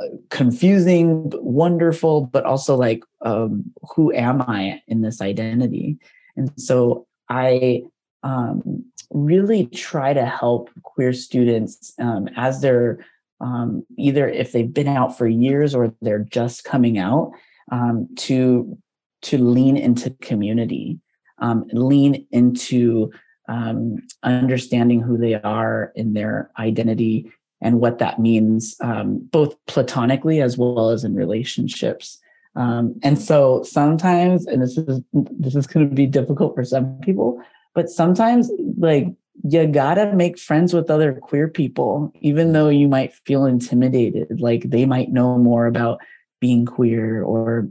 uh, 0.02 0.08
confusing 0.30 1.32
wonderful 1.36 2.22
but 2.22 2.46
also 2.46 2.76
like 2.76 3.04
um, 3.22 3.72
who 3.96 4.14
am 4.14 4.42
i 4.42 4.82
in 4.88 5.02
this 5.02 5.22
identity? 5.22 5.98
And 6.36 6.52
so 6.58 7.06
i 7.30 7.84
um, 8.24 8.84
really 9.12 9.68
try 9.68 10.14
to 10.14 10.26
help 10.26 10.70
queer 10.82 11.14
students 11.14 11.94
um, 12.00 12.28
as 12.36 12.62
they're 12.62 13.06
um, 13.42 13.86
either 13.98 14.28
if 14.28 14.52
they've 14.52 14.74
been 14.74 14.88
out 14.88 15.18
for 15.18 15.28
years 15.28 15.76
or 15.76 15.94
they're 16.02 16.20
just 16.20 16.64
coming 16.64 16.98
out 16.98 17.32
um, 17.72 18.08
to 18.16 18.78
to 19.22 19.38
lean 19.38 19.76
into 19.78 20.12
community 20.22 21.00
um, 21.40 21.66
lean 21.74 22.26
into 22.32 23.12
um, 23.48 23.98
understanding 24.24 25.02
who 25.02 25.18
they 25.18 25.36
are 25.36 25.92
in 25.96 26.14
their 26.14 26.50
identity 26.58 27.32
and 27.62 27.80
what 27.80 28.00
that 28.00 28.20
means 28.20 28.76
um, 28.82 29.20
both 29.32 29.56
platonically 29.68 30.42
as 30.42 30.58
well 30.58 30.90
as 30.90 31.04
in 31.04 31.16
relationships. 31.16 32.20
Um, 32.56 32.96
and 33.04 33.20
so 33.20 33.64
sometimes 33.64 34.46
and 34.46 34.62
this 34.62 34.78
is 34.78 35.02
this 35.12 35.56
is 35.56 35.68
going 35.68 35.90
to 35.90 35.96
be 35.96 36.06
difficult 36.06 36.56
for 36.56 36.64
some 36.64 36.98
people 37.02 37.42
but 37.74 37.90
sometimes 37.90 38.50
like 38.78 39.08
you 39.44 39.68
gotta 39.68 40.14
make 40.14 40.40
friends 40.40 40.74
with 40.74 40.90
other 40.90 41.14
queer 41.14 41.48
people, 41.48 42.12
even 42.22 42.54
though 42.54 42.70
you 42.70 42.88
might 42.88 43.14
feel 43.26 43.46
intimidated. 43.46 44.40
Like 44.40 44.64
they 44.64 44.86
might 44.86 45.12
know 45.12 45.38
more 45.38 45.66
about 45.66 46.00
being 46.40 46.66
queer 46.66 47.24
or 47.24 47.70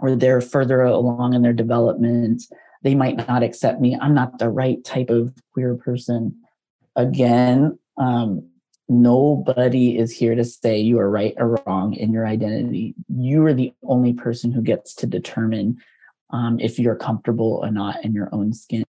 or 0.00 0.14
they're 0.14 0.40
further 0.40 0.82
along 0.82 1.34
in 1.34 1.42
their 1.42 1.52
development. 1.52 2.44
they 2.84 2.94
might 2.94 3.16
not 3.16 3.42
accept 3.42 3.80
me. 3.80 3.98
I'm 4.00 4.14
not 4.14 4.38
the 4.38 4.48
right 4.48 4.82
type 4.84 5.10
of 5.10 5.34
queer 5.52 5.74
person. 5.74 6.36
Again, 6.94 7.76
um, 7.96 8.48
nobody 8.88 9.98
is 9.98 10.12
here 10.12 10.36
to 10.36 10.44
say 10.44 10.78
you 10.78 10.98
are 11.00 11.10
right 11.10 11.34
or 11.38 11.60
wrong 11.66 11.94
in 11.94 12.12
your 12.12 12.26
identity. 12.26 12.94
You 13.08 13.44
are 13.46 13.52
the 13.52 13.72
only 13.82 14.12
person 14.12 14.52
who 14.52 14.62
gets 14.62 14.94
to 14.94 15.06
determine 15.06 15.78
um, 16.30 16.60
if 16.60 16.78
you're 16.78 16.94
comfortable 16.94 17.60
or 17.62 17.70
not 17.72 18.04
in 18.04 18.12
your 18.12 18.28
own 18.32 18.52
skin. 18.52 18.84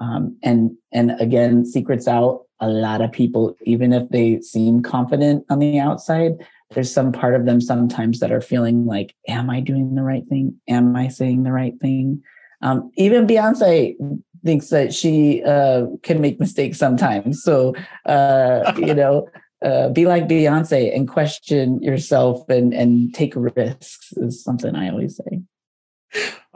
Um, 0.00 0.36
and 0.42 0.72
and 0.92 1.12
again, 1.20 1.64
secrets 1.64 2.08
out. 2.08 2.46
A 2.62 2.68
lot 2.68 3.00
of 3.00 3.10
people, 3.12 3.56
even 3.62 3.92
if 3.92 4.08
they 4.10 4.40
seem 4.40 4.82
confident 4.82 5.46
on 5.48 5.60
the 5.60 5.78
outside, 5.78 6.32
there's 6.70 6.92
some 6.92 7.10
part 7.10 7.34
of 7.34 7.46
them 7.46 7.60
sometimes 7.60 8.20
that 8.20 8.32
are 8.32 8.40
feeling 8.40 8.86
like, 8.86 9.14
"Am 9.28 9.48
I 9.48 9.60
doing 9.60 9.94
the 9.94 10.02
right 10.02 10.26
thing? 10.28 10.60
Am 10.68 10.96
I 10.96 11.08
saying 11.08 11.42
the 11.42 11.52
right 11.52 11.78
thing?" 11.80 12.22
Um, 12.62 12.90
even 12.96 13.26
Beyonce 13.26 13.96
thinks 14.44 14.68
that 14.68 14.92
she 14.92 15.42
uh, 15.44 15.86
can 16.02 16.20
make 16.20 16.40
mistakes 16.40 16.78
sometimes. 16.78 17.42
So 17.42 17.74
uh, 18.06 18.74
you 18.78 18.94
know, 18.94 19.28
uh, 19.64 19.90
be 19.90 20.06
like 20.06 20.28
Beyonce 20.28 20.94
and 20.94 21.08
question 21.08 21.82
yourself 21.82 22.48
and 22.48 22.72
and 22.72 23.14
take 23.14 23.34
risks 23.36 24.12
is 24.16 24.42
something 24.42 24.74
I 24.74 24.90
always 24.90 25.16
say. 25.16 25.40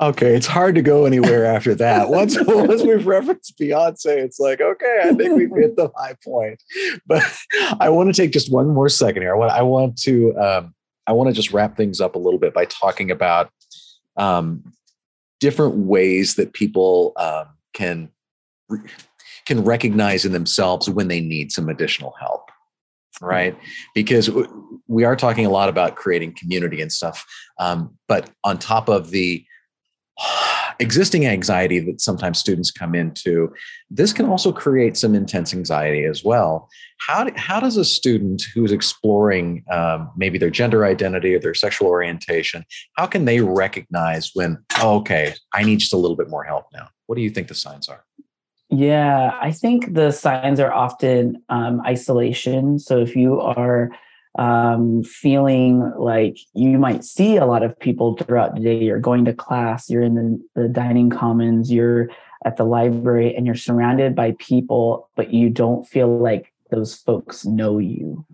Okay, 0.00 0.34
it's 0.34 0.46
hard 0.46 0.74
to 0.74 0.82
go 0.82 1.04
anywhere 1.04 1.46
after 1.46 1.74
that. 1.76 2.08
Once 2.10 2.36
once 2.46 2.82
we've 2.82 3.06
referenced 3.06 3.56
Beyonce, 3.58 4.16
it's 4.16 4.40
like 4.40 4.60
okay, 4.60 5.02
I 5.04 5.12
think 5.14 5.36
we've 5.36 5.54
hit 5.54 5.76
the 5.76 5.90
high 5.96 6.16
point. 6.24 6.60
But 7.06 7.22
I 7.78 7.88
want 7.90 8.12
to 8.12 8.20
take 8.20 8.32
just 8.32 8.52
one 8.52 8.68
more 8.68 8.88
second 8.88 9.22
here. 9.22 9.34
I 9.34 9.38
want 9.38 9.52
I 9.52 9.62
want 9.62 9.96
to 9.98 10.36
um, 10.36 10.74
I 11.06 11.12
want 11.12 11.28
to 11.28 11.32
just 11.32 11.52
wrap 11.52 11.76
things 11.76 12.00
up 12.00 12.16
a 12.16 12.18
little 12.18 12.40
bit 12.40 12.52
by 12.52 12.64
talking 12.64 13.10
about 13.12 13.50
um, 14.16 14.72
different 15.38 15.76
ways 15.76 16.34
that 16.34 16.52
people 16.54 17.12
um, 17.16 17.46
can 17.72 18.10
can 19.46 19.62
recognize 19.62 20.24
in 20.24 20.32
themselves 20.32 20.90
when 20.90 21.06
they 21.06 21.20
need 21.20 21.52
some 21.52 21.68
additional 21.68 22.14
help 22.18 22.50
right? 23.20 23.56
Because 23.94 24.30
we 24.86 25.04
are 25.04 25.16
talking 25.16 25.46
a 25.46 25.50
lot 25.50 25.68
about 25.68 25.96
creating 25.96 26.34
community 26.38 26.80
and 26.80 26.92
stuff 26.92 27.24
um, 27.58 27.96
but 28.08 28.30
on 28.44 28.58
top 28.58 28.88
of 28.88 29.10
the 29.10 29.44
existing 30.80 31.26
anxiety 31.26 31.78
that 31.78 32.00
sometimes 32.00 32.38
students 32.38 32.70
come 32.70 32.94
into 32.94 33.52
this 33.90 34.12
can 34.12 34.26
also 34.26 34.52
create 34.52 34.96
some 34.96 35.14
intense 35.14 35.54
anxiety 35.54 36.04
as 36.04 36.24
well. 36.24 36.68
How, 36.98 37.28
how 37.36 37.60
does 37.60 37.76
a 37.76 37.84
student 37.84 38.42
who's 38.54 38.72
exploring 38.72 39.64
um, 39.70 40.10
maybe 40.16 40.38
their 40.38 40.50
gender 40.50 40.84
identity 40.84 41.34
or 41.34 41.38
their 41.38 41.54
sexual 41.54 41.88
orientation 41.88 42.64
how 42.96 43.06
can 43.06 43.24
they 43.24 43.40
recognize 43.40 44.30
when 44.34 44.58
oh, 44.80 44.96
okay 44.96 45.34
i 45.52 45.62
need 45.62 45.80
just 45.80 45.92
a 45.92 45.98
little 45.98 46.16
bit 46.16 46.30
more 46.30 46.44
help 46.44 46.66
now. 46.72 46.88
What 47.06 47.16
do 47.16 47.22
you 47.22 47.30
think 47.30 47.48
the 47.48 47.54
signs 47.54 47.88
are 47.88 48.04
yeah, 48.78 49.36
I 49.40 49.50
think 49.50 49.94
the 49.94 50.10
signs 50.10 50.60
are 50.60 50.72
often 50.72 51.42
um, 51.48 51.80
isolation. 51.86 52.78
So 52.78 53.00
if 53.00 53.16
you 53.16 53.40
are 53.40 53.90
um, 54.38 55.02
feeling 55.02 55.92
like 55.96 56.36
you 56.54 56.78
might 56.78 57.04
see 57.04 57.36
a 57.36 57.46
lot 57.46 57.62
of 57.62 57.78
people 57.78 58.16
throughout 58.16 58.54
the 58.54 58.60
day, 58.60 58.78
you're 58.78 58.98
going 58.98 59.24
to 59.26 59.32
class, 59.32 59.88
you're 59.88 60.02
in 60.02 60.14
the, 60.14 60.62
the 60.62 60.68
dining 60.68 61.10
commons, 61.10 61.72
you're 61.72 62.10
at 62.44 62.56
the 62.56 62.64
library, 62.64 63.34
and 63.34 63.46
you're 63.46 63.54
surrounded 63.54 64.14
by 64.14 64.34
people, 64.38 65.08
but 65.14 65.32
you 65.32 65.50
don't 65.50 65.84
feel 65.86 66.18
like 66.18 66.52
those 66.70 66.94
folks 66.94 67.44
know 67.44 67.78
you. 67.78 68.24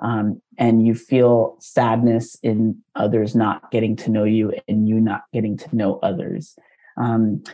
Um, 0.00 0.42
and 0.58 0.84
you 0.84 0.94
feel 0.96 1.56
sadness 1.60 2.36
in 2.42 2.78
others 2.96 3.36
not 3.36 3.70
getting 3.70 3.94
to 3.96 4.10
know 4.10 4.24
you 4.24 4.52
and 4.66 4.88
you 4.88 5.00
not 5.00 5.22
getting 5.32 5.56
to 5.58 5.76
know 5.76 6.00
others. 6.02 6.56
Um, 6.96 7.44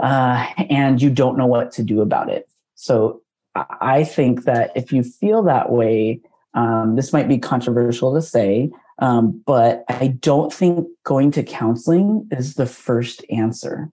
uh, 0.00 0.46
and 0.70 1.00
you 1.00 1.10
don't 1.10 1.36
know 1.38 1.46
what 1.46 1.72
to 1.72 1.82
do 1.82 2.00
about 2.00 2.30
it. 2.30 2.48
So 2.74 3.22
I 3.54 4.04
think 4.04 4.44
that 4.44 4.72
if 4.74 4.92
you 4.92 5.02
feel 5.02 5.42
that 5.44 5.70
way, 5.70 6.20
um, 6.54 6.96
this 6.96 7.12
might 7.12 7.28
be 7.28 7.38
controversial 7.38 8.14
to 8.14 8.22
say, 8.22 8.70
um, 9.00 9.42
but 9.46 9.84
I 9.88 10.08
don't 10.08 10.52
think 10.52 10.86
going 11.04 11.30
to 11.32 11.42
counseling 11.42 12.28
is 12.30 12.54
the 12.54 12.66
first 12.66 13.24
answer 13.30 13.90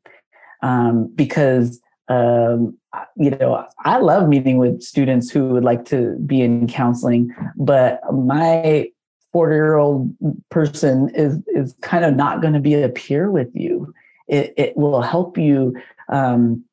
um, 0.61 1.11
because 1.15 1.79
um, 2.07 2.77
you 3.15 3.31
know 3.31 3.65
I 3.83 3.97
love 3.97 4.27
meeting 4.27 4.57
with 4.57 4.81
students 4.81 5.29
who 5.29 5.49
would 5.49 5.63
like 5.63 5.85
to 5.85 6.17
be 6.25 6.41
in 6.41 6.67
counseling, 6.67 7.33
but 7.57 8.01
my 8.13 8.89
40 9.33 9.53
year 9.53 9.75
old 9.75 10.15
person 10.49 11.09
is 11.13 11.39
is 11.47 11.75
kind 11.81 12.05
of 12.05 12.15
not 12.15 12.41
going 12.41 12.53
to 12.53 12.59
be 12.59 12.75
a 12.75 12.89
peer 12.89 13.29
with 13.29 13.49
you. 13.53 13.93
It, 14.27 14.53
it 14.57 14.75
will 14.75 15.01
help 15.01 15.37
you 15.37 15.75
um, 16.09 16.63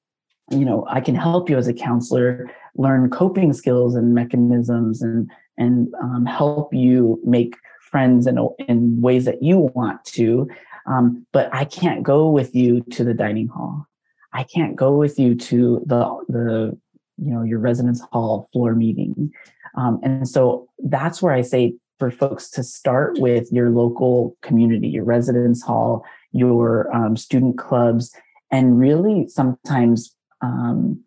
you 0.50 0.64
know 0.64 0.86
i 0.90 1.00
can 1.00 1.14
help 1.14 1.48
you 1.48 1.56
as 1.56 1.68
a 1.68 1.72
counselor 1.72 2.50
learn 2.76 3.08
coping 3.10 3.52
skills 3.52 3.94
and 3.94 4.14
mechanisms 4.14 5.02
and 5.02 5.30
and 5.56 5.92
um, 6.02 6.26
help 6.26 6.74
you 6.74 7.20
make 7.24 7.54
friends 7.80 8.26
in, 8.26 8.38
in 8.66 9.00
ways 9.00 9.24
that 9.24 9.40
you 9.40 9.70
want 9.74 10.04
to. 10.04 10.48
Um, 10.86 11.26
but 11.32 11.48
i 11.54 11.64
can't 11.64 12.02
go 12.02 12.28
with 12.28 12.54
you 12.54 12.82
to 12.90 13.04
the 13.04 13.14
dining 13.14 13.48
hall. 13.48 13.86
I 14.32 14.42
can't 14.42 14.76
go 14.76 14.96
with 14.96 15.18
you 15.18 15.34
to 15.36 15.82
the 15.86 16.24
the 16.28 16.78
you 17.18 17.32
know 17.32 17.42
your 17.42 17.60
residence 17.60 18.02
hall 18.12 18.48
floor 18.52 18.74
meeting. 18.74 19.32
Um, 19.76 20.00
and 20.02 20.28
so 20.28 20.68
that's 20.78 21.22
where 21.22 21.32
i 21.32 21.42
say 21.42 21.74
for 21.98 22.10
folks 22.10 22.50
to 22.50 22.62
start 22.62 23.18
with 23.18 23.50
your 23.50 23.70
local 23.70 24.36
community 24.42 24.88
your 24.88 25.04
residence 25.04 25.62
hall 25.62 26.04
your 26.32 26.94
um, 26.94 27.16
student 27.16 27.56
clubs 27.56 28.14
and 28.54 28.78
really 28.78 29.26
sometimes 29.26 30.14
um, 30.40 31.02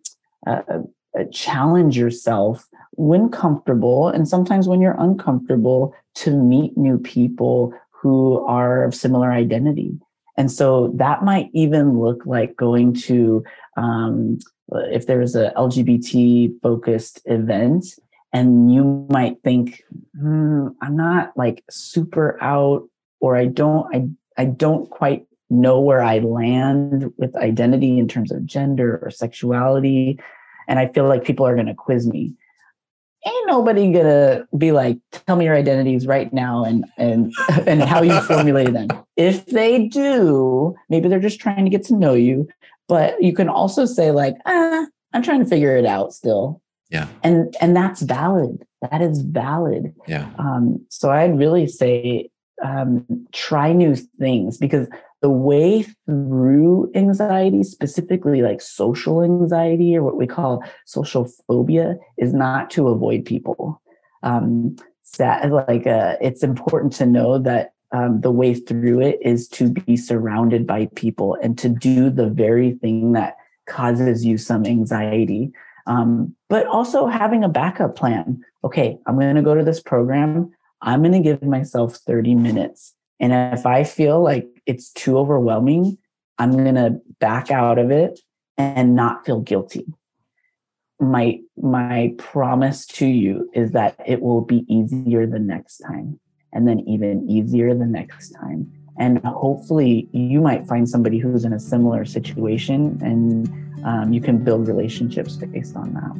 uh, 0.46 0.62
uh, 1.18 1.24
challenge 1.32 1.98
yourself 1.98 2.68
when 2.92 3.30
comfortable 3.30 4.10
and 4.10 4.28
sometimes 4.28 4.68
when 4.68 4.82
you're 4.82 5.00
uncomfortable 5.00 5.96
to 6.14 6.36
meet 6.36 6.76
new 6.76 6.98
people 6.98 7.74
who 7.90 8.46
are 8.46 8.84
of 8.84 8.94
similar 8.94 9.32
identity. 9.32 9.98
And 10.36 10.52
so 10.52 10.92
that 10.96 11.24
might 11.24 11.50
even 11.54 11.98
look 11.98 12.26
like 12.26 12.58
going 12.58 12.94
to, 13.06 13.46
um, 13.78 14.40
if 14.92 15.08
there's 15.08 15.36
a 15.38 15.54
LGBT 15.56 16.60
focused 16.62 17.22
event, 17.26 17.86
and 18.34 18.74
you 18.74 19.08
might 19.10 19.42
think, 19.42 19.84
hmm, 20.20 20.68
I'm 20.82 20.98
not 20.98 21.32
like 21.38 21.64
super 21.70 22.38
out, 22.44 22.90
or 23.22 23.38
I 23.38 23.46
don't, 23.46 23.96
I, 23.96 24.42
I 24.42 24.46
don't 24.46 24.90
quite 24.90 25.27
know 25.50 25.80
where 25.80 26.02
I 26.02 26.20
land 26.20 27.12
with 27.18 27.36
identity 27.36 27.98
in 27.98 28.08
terms 28.08 28.32
of 28.32 28.46
gender 28.46 29.00
or 29.02 29.10
sexuality. 29.10 30.20
And 30.68 30.80
I 30.80 30.88
feel 30.88 31.08
like 31.08 31.24
people 31.24 31.46
are 31.46 31.56
going 31.56 31.68
to 31.68 31.74
quiz 31.74 32.08
me. 32.08 32.36
Ain't 33.26 33.48
nobody 33.48 33.92
gonna 33.92 34.48
be 34.58 34.72
like, 34.72 35.00
tell 35.12 35.36
me 35.36 35.46
your 35.46 35.56
identities 35.56 36.08
right 36.08 36.32
now 36.32 36.64
and 36.64 36.86
and 36.98 37.34
and 37.68 37.82
how 37.82 38.02
you 38.02 38.22
formulated 38.22 38.76
them. 38.76 38.88
If 39.18 39.48
they 39.48 39.88
do, 39.88 40.76
maybe 40.88 41.10
they're 41.10 41.20
just 41.20 41.40
trying 41.40 41.66
to 41.66 41.72
get 41.72 41.84
to 41.86 41.96
know 41.96 42.14
you. 42.14 42.48
But 42.88 43.22
you 43.22 43.34
can 43.34 43.50
also 43.50 43.86
say 43.86 44.12
like, 44.12 44.36
ah, 44.46 44.86
I'm 45.14 45.24
trying 45.24 45.40
to 45.40 45.50
figure 45.50 45.76
it 45.76 45.86
out 45.86 46.14
still. 46.14 46.62
Yeah. 46.90 47.08
And 47.24 47.54
and 47.60 47.76
that's 47.76 48.02
valid. 48.02 48.66
That 48.82 49.02
is 49.02 49.22
valid. 49.22 49.94
Yeah. 50.08 50.30
Um, 50.38 50.86
so 50.90 51.10
I'd 51.10 51.38
really 51.38 51.68
say 51.68 52.30
um, 52.64 53.28
try 53.34 53.74
new 53.74 53.96
things 53.96 54.58
because 54.58 54.88
the 55.22 55.30
way 55.30 55.84
through 56.06 56.92
anxiety, 56.96 57.64
specifically 57.64 58.42
like 58.42 58.62
social 58.62 59.24
anxiety 59.24 59.96
or 59.96 60.04
what 60.04 60.18
we 60.18 60.28
call 60.28 60.64
social 60.86 61.30
phobia, 61.48 61.98
is 62.18 62.34
not 62.34 62.70
to 62.72 62.90
avoid 62.90 63.26
people. 63.26 63.82
Um, 64.24 64.76
that 65.18 65.52
like 65.52 65.88
uh, 65.88 66.16
it's 66.22 66.44
important 66.44 66.94
to 66.94 67.06
know 67.06 67.40
that 67.40 67.74
um, 67.92 68.22
the 68.22 68.32
way 68.32 68.54
through 68.54 69.02
it 69.02 69.18
is 69.22 69.48
to 69.48 69.70
be 69.70 69.96
surrounded 69.96 70.68
by 70.68 70.88
people 70.96 71.38
and 71.42 71.58
to 71.58 71.70
do 71.70 72.10
the 72.10 72.30
very 72.30 72.74
thing 72.74 73.14
that 73.14 73.38
causes 73.68 74.26
you 74.26 74.38
some 74.38 74.66
anxiety. 74.66 75.52
Um, 75.86 76.36
but 76.50 76.68
also 76.68 77.08
having 77.08 77.44
a 77.44 77.50
backup 77.50 77.96
plan. 77.96 78.42
Okay, 78.64 78.98
I'm 79.06 79.18
going 79.18 79.36
to 79.36 79.42
go 79.42 79.56
to 79.56 79.64
this 79.64 79.82
program. 79.82 80.52
I'm 80.82 81.02
going 81.02 81.14
to 81.14 81.20
give 81.20 81.42
myself 81.42 81.96
30 81.96 82.36
minutes. 82.36 82.94
And 83.20 83.34
if 83.58 83.66
I 83.66 83.84
feel 83.84 84.22
like 84.22 84.48
it's 84.66 84.92
too 84.92 85.18
overwhelming, 85.18 85.98
I'm 86.38 86.52
going 86.52 86.76
to 86.76 87.00
back 87.20 87.50
out 87.52 87.80
of 87.80 87.90
it 87.92 88.20
and 88.58 88.96
not 88.96 89.26
feel 89.26 89.42
guilty. 89.42 89.86
My 91.00 91.40
my 91.56 92.14
promise 92.18 92.86
to 92.88 93.06
you 93.06 93.50
is 93.54 93.72
that 93.72 93.96
it 94.06 94.22
will 94.22 94.42
be 94.42 94.66
easier 94.68 95.28
the 95.28 95.40
next 95.40 95.78
time 95.78 96.20
and 96.54 96.68
then 96.68 96.80
even 96.88 97.30
easier 97.30 97.76
the 97.76 97.86
next 97.86 98.30
time. 98.32 98.72
And 99.00 99.20
hopefully 99.20 100.10
you 100.12 100.42
might 100.42 100.66
find 100.66 100.90
somebody 100.90 101.20
who's 101.20 101.46
in 101.46 101.54
a 101.54 101.60
similar 101.60 102.04
situation 102.04 103.00
and 103.04 103.48
um, 103.86 104.12
you 104.12 104.22
can 104.22 104.44
build 104.44 104.68
relationships 104.68 105.36
based 105.36 105.76
on 105.76 105.94
that. 105.94 106.16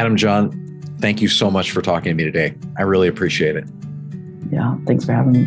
Adam-Jon, 0.00 0.96
thank 1.00 1.20
you 1.20 1.26
so 1.26 1.50
much 1.50 1.72
for 1.72 1.82
talking 1.82 2.10
to 2.10 2.14
me 2.14 2.22
today. 2.22 2.54
I 2.78 2.82
really 2.82 3.08
appreciate 3.08 3.56
it. 3.56 3.64
Yeah, 4.50 4.76
thanks 4.86 5.04
for 5.04 5.12
having 5.12 5.32
me. 5.32 5.44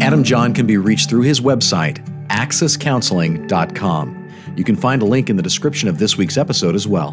Adam-Jon 0.00 0.54
can 0.54 0.66
be 0.66 0.78
reached 0.78 1.10
through 1.10 1.22
his 1.22 1.40
website, 1.40 1.98
axiscounseling.com. 2.28 4.28
You 4.56 4.64
can 4.64 4.74
find 4.74 5.02
a 5.02 5.04
link 5.04 5.28
in 5.28 5.36
the 5.36 5.42
description 5.42 5.86
of 5.88 5.98
this 5.98 6.16
week's 6.16 6.38
episode 6.38 6.74
as 6.74 6.88
well. 6.88 7.10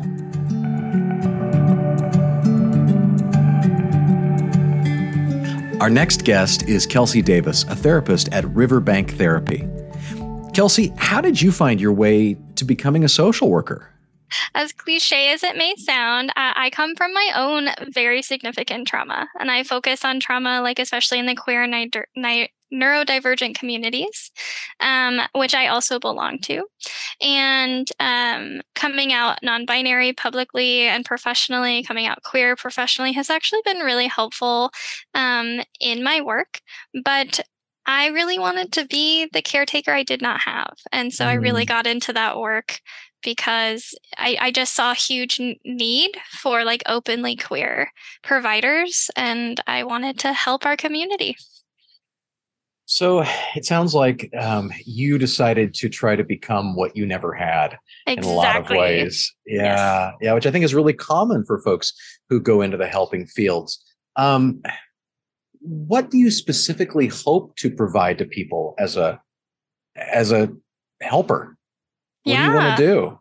Our 5.82 5.90
next 5.90 6.24
guest 6.24 6.70
is 6.70 6.88
Kelsi 6.88 7.24
Davis, 7.24 7.66
a 7.66 7.76
therapist 7.76 8.30
at 8.30 8.46
Riverbank 8.46 9.18
Therapy. 9.18 9.68
Kelsi, 10.54 10.98
how 10.98 11.20
did 11.20 11.42
you 11.42 11.52
find 11.52 11.82
your 11.82 11.92
way 11.92 12.38
to 12.56 12.64
becoming 12.64 13.04
a 13.04 13.10
social 13.10 13.50
worker? 13.50 13.90
As 14.54 14.72
cliche 14.72 15.32
as 15.32 15.44
it 15.44 15.56
may 15.58 15.76
sound, 15.78 16.32
I 16.36 16.70
come 16.72 16.96
from 16.96 17.14
my 17.14 17.32
own 17.36 17.70
very 17.92 18.22
significant 18.22 18.88
trauma, 18.88 19.28
and 19.40 19.52
I 19.52 19.64
focus 19.64 20.04
on 20.04 20.20
trauma, 20.20 20.62
like 20.62 20.80
especially 20.80 21.20
in 21.20 21.26
the 21.26 21.36
queer 21.36 21.64
and 21.64 21.94
ni- 22.16 22.50
neurodivergent 22.74 23.56
communities, 23.56 24.32
um, 24.80 25.22
which 25.34 25.54
I 25.54 25.68
also 25.68 26.00
belong 26.00 26.40
to. 26.40 26.66
And 27.22 27.88
um, 28.00 28.62
coming 28.74 29.14
out 29.14 29.40
non 29.44 29.66
binary 29.66 30.14
publicly 30.14 30.82
and 30.82 31.06
professionally, 31.06 31.84
coming 31.84 32.06
out 32.06 32.24
queer 32.24 32.56
professionally 32.56 33.14
has 33.14 33.30
actually 33.30 33.62
been 33.66 33.80
really 33.80 34.08
helpful 34.08 34.72
um, 35.14 35.62
in 35.80 36.04
my 36.04 36.22
work. 36.22 36.62
But 37.04 37.40
I 37.86 38.08
really 38.08 38.40
wanted 38.40 38.72
to 38.74 38.86
be 38.86 39.28
the 39.32 39.42
caretaker 39.42 39.92
I 39.92 40.04
did 40.04 40.22
not 40.22 40.42
have. 40.42 40.74
And 40.92 41.14
so 41.14 41.26
mm. 41.26 41.30
I 41.30 41.34
really 41.34 41.66
mm. 41.66 41.70
got 41.70 41.88
into 41.88 42.14
that 42.14 42.38
work 42.38 42.80
because 43.24 43.94
I, 44.18 44.38
I 44.40 44.52
just 44.52 44.76
saw 44.76 44.92
a 44.92 44.96
huge 44.96 45.40
need 45.66 46.12
for 46.42 46.64
like 46.64 46.84
openly 46.88 47.36
queer 47.36 47.92
providers 48.24 49.10
and 49.16 49.60
I 49.68 49.84
wanted 49.84 50.20
to 50.20 50.34
help 50.34 50.66
our 50.66 50.78
community. 50.78 51.36
So 52.88 53.26
it 53.56 53.66
sounds 53.66 53.96
like 53.96 54.30
um, 54.40 54.72
you 54.86 55.18
decided 55.18 55.74
to 55.76 55.90
try 55.90 56.16
to 56.16 56.24
become 56.24 56.76
what 56.76 56.96
you 56.96 57.06
never 57.06 57.34
had 57.34 57.78
exactly. 58.06 58.14
in 58.16 58.24
a 58.24 58.38
lot 58.38 58.56
of 58.58 58.70
ways. 58.70 59.34
Yeah. 59.48 59.64
Yes. 59.64 60.14
Yeah. 60.22 60.34
Which 60.34 60.46
I 60.46 60.52
think 60.52 60.64
is 60.64 60.76
really 60.76 60.94
common 60.94 61.44
for 61.46 61.60
folks 61.62 61.94
who 62.30 62.40
go 62.40 62.62
into 62.62 62.78
the 62.78 62.88
helping 62.88 63.26
fields. 63.26 63.84
Um, 64.18 64.62
what 65.66 66.12
do 66.12 66.18
you 66.18 66.32
specifically 66.32 67.08
hope 67.08 67.56
to 67.58 67.70
provide 67.70 68.18
to 68.20 68.26
people 68.26 68.76
as 68.78 68.98
a 68.98 69.20
as 69.96 70.32
a 70.32 70.50
helper? 71.02 71.58
What 72.24 72.34
yeah. 72.34 72.46
do 72.46 72.52
you 72.52 72.58
want 72.58 72.78
to 72.78 72.86
do? 72.86 73.20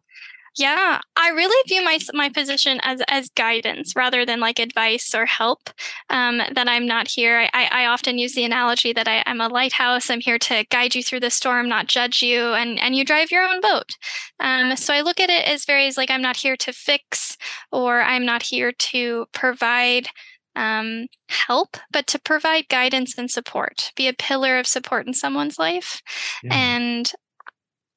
Yeah, 0.56 1.00
I 1.16 1.30
really 1.30 1.68
view 1.68 1.84
my 1.84 1.98
my 2.12 2.28
position 2.28 2.78
as 2.84 3.02
as 3.08 3.28
guidance 3.30 3.96
rather 3.96 4.24
than 4.24 4.38
like 4.38 4.60
advice 4.60 5.12
or 5.12 5.26
help. 5.26 5.68
Um, 6.10 6.40
that 6.52 6.68
I'm 6.68 6.86
not 6.86 7.08
here. 7.08 7.48
I, 7.52 7.68
I 7.72 7.86
often 7.86 8.18
use 8.18 8.34
the 8.34 8.44
analogy 8.44 8.92
that 8.92 9.08
I, 9.08 9.24
I'm 9.26 9.40
a 9.40 9.48
lighthouse. 9.48 10.10
I'm 10.10 10.20
here 10.20 10.38
to 10.38 10.64
guide 10.70 10.94
you 10.94 11.02
through 11.02 11.20
the 11.20 11.30
storm, 11.30 11.68
not 11.68 11.88
judge 11.88 12.22
you, 12.22 12.52
and 12.52 12.78
and 12.78 12.94
you 12.94 13.04
drive 13.04 13.32
your 13.32 13.42
own 13.42 13.60
boat. 13.60 13.96
Um, 14.38 14.76
so 14.76 14.94
I 14.94 15.00
look 15.00 15.18
at 15.18 15.30
it 15.30 15.44
as 15.48 15.64
very 15.64 15.88
as 15.88 15.96
like 15.96 16.10
I'm 16.10 16.22
not 16.22 16.36
here 16.36 16.56
to 16.58 16.72
fix 16.72 17.36
or 17.72 18.00
I'm 18.02 18.24
not 18.24 18.42
here 18.42 18.70
to 18.70 19.26
provide 19.32 20.08
um, 20.56 21.06
help, 21.28 21.76
but 21.90 22.06
to 22.08 22.18
provide 22.18 22.68
guidance 22.68 23.16
and 23.18 23.30
support, 23.30 23.92
be 23.96 24.08
a 24.08 24.12
pillar 24.12 24.58
of 24.58 24.66
support 24.66 25.06
in 25.06 25.14
someone's 25.14 25.58
life. 25.58 26.00
Yeah. 26.42 26.54
And 26.54 27.12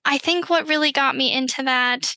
I 0.06 0.18
think 0.18 0.50
what 0.50 0.68
really 0.68 0.92
got 0.92 1.16
me 1.16 1.34
into 1.34 1.64
that 1.64 2.16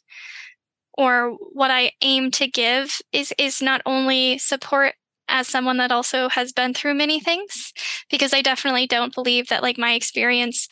or 0.95 1.37
what 1.53 1.71
I 1.71 1.93
aim 2.03 2.31
to 2.33 2.47
give 2.47 3.01
is 3.13 3.33
is 3.39 3.63
not 3.63 3.83
only 3.87 4.39
support 4.39 4.95
as 5.29 5.47
someone 5.47 5.77
that 5.77 5.93
also 5.93 6.29
has 6.29 6.53
been 6.53 6.75
through 6.75 6.95
many 6.95 7.21
things 7.21 7.73
because 8.11 8.35
I 8.35 8.43
definitely 8.43 8.87
don't 8.87 9.15
believe 9.15 9.49
that 9.49 9.63
like 9.63 9.79
my 9.79 9.93
experience 9.93 10.69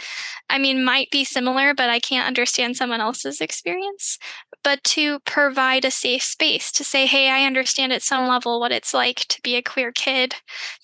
I 0.51 0.59
mean 0.59 0.85
might 0.85 1.11
be 1.11 1.25
similar 1.25 1.75
but 1.75 1.89
I 1.89 2.01
can't 2.01 2.27
understand 2.27 2.77
someone 2.77 3.01
else's 3.01 3.41
experience 3.41 4.19
but 4.65 4.83
to 4.85 5.21
provide 5.21 5.85
a 5.85 5.91
safe 5.91 6.23
space 6.23 6.71
to 6.73 6.85
say 6.85 7.07
hey 7.07 7.31
I 7.31 7.45
understand 7.47 7.93
at 7.93 8.03
some 8.03 8.29
level 8.29 8.61
what 8.61 8.73
it's 8.73 8.95
like 8.95 9.21
to 9.29 9.41
be 9.43 9.57
a 9.57 9.63
queer 9.63 9.93
kid 9.93 10.35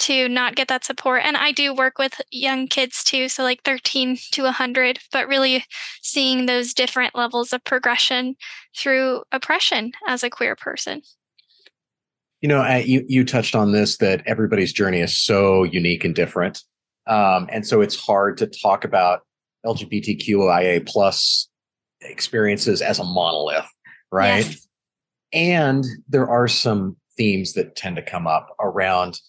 to 0.01 0.29
not 0.29 0.57
get 0.57 0.69
that 0.69 0.85
support. 0.85 1.23
And 1.25 1.37
I 1.37 1.53
do 1.53 1.75
work 1.75 1.99
with 1.99 2.21
young 2.31 2.67
kids 2.67 3.05
too 3.05 3.29
so 3.29 3.43
like 3.43 3.63
13 3.65 4.19
to 4.33 4.43
100 4.43 4.99
but 5.13 5.29
really 5.29 5.65
seeing 6.03 6.47
those 6.47 6.75
different 6.75 7.15
levels 7.15 7.53
of 7.53 7.65
progression 7.65 8.37
through 8.77 9.23
oppression 9.33 9.93
as 10.07 10.23
a 10.23 10.31
queer 10.31 10.57
person. 10.57 11.03
You 12.41 12.49
know, 12.49 12.77
you 12.77 13.05
you 13.09 13.25
touched 13.25 13.55
on 13.55 13.73
this 13.73 13.97
that 13.99 14.23
everybody's 14.27 14.73
journey 14.73 15.01
is 15.01 15.17
so 15.17 15.65
unique 15.65 16.05
and 16.05 16.15
different, 16.15 16.63
um, 17.07 17.49
and 17.51 17.67
so 17.67 17.81
it's 17.81 17.97
hard 17.97 18.37
to 18.37 18.47
talk 18.47 18.85
about 18.85 19.23
LGBTQIA 19.65 20.87
plus 20.87 21.49
experiences 22.05 22.83
as 22.83 22.99
a 22.99 23.05
monolith, 23.05 23.69
right? 24.13 24.47
Yes. 24.47 24.69
And 25.33 25.85
there 26.09 26.29
are 26.29 26.49
some 26.49 26.97
themes 27.17 27.55
that 27.55 27.77
tend 27.77 27.97
to 27.97 28.03
come 28.03 28.27
up 28.27 28.55
around 28.61 29.21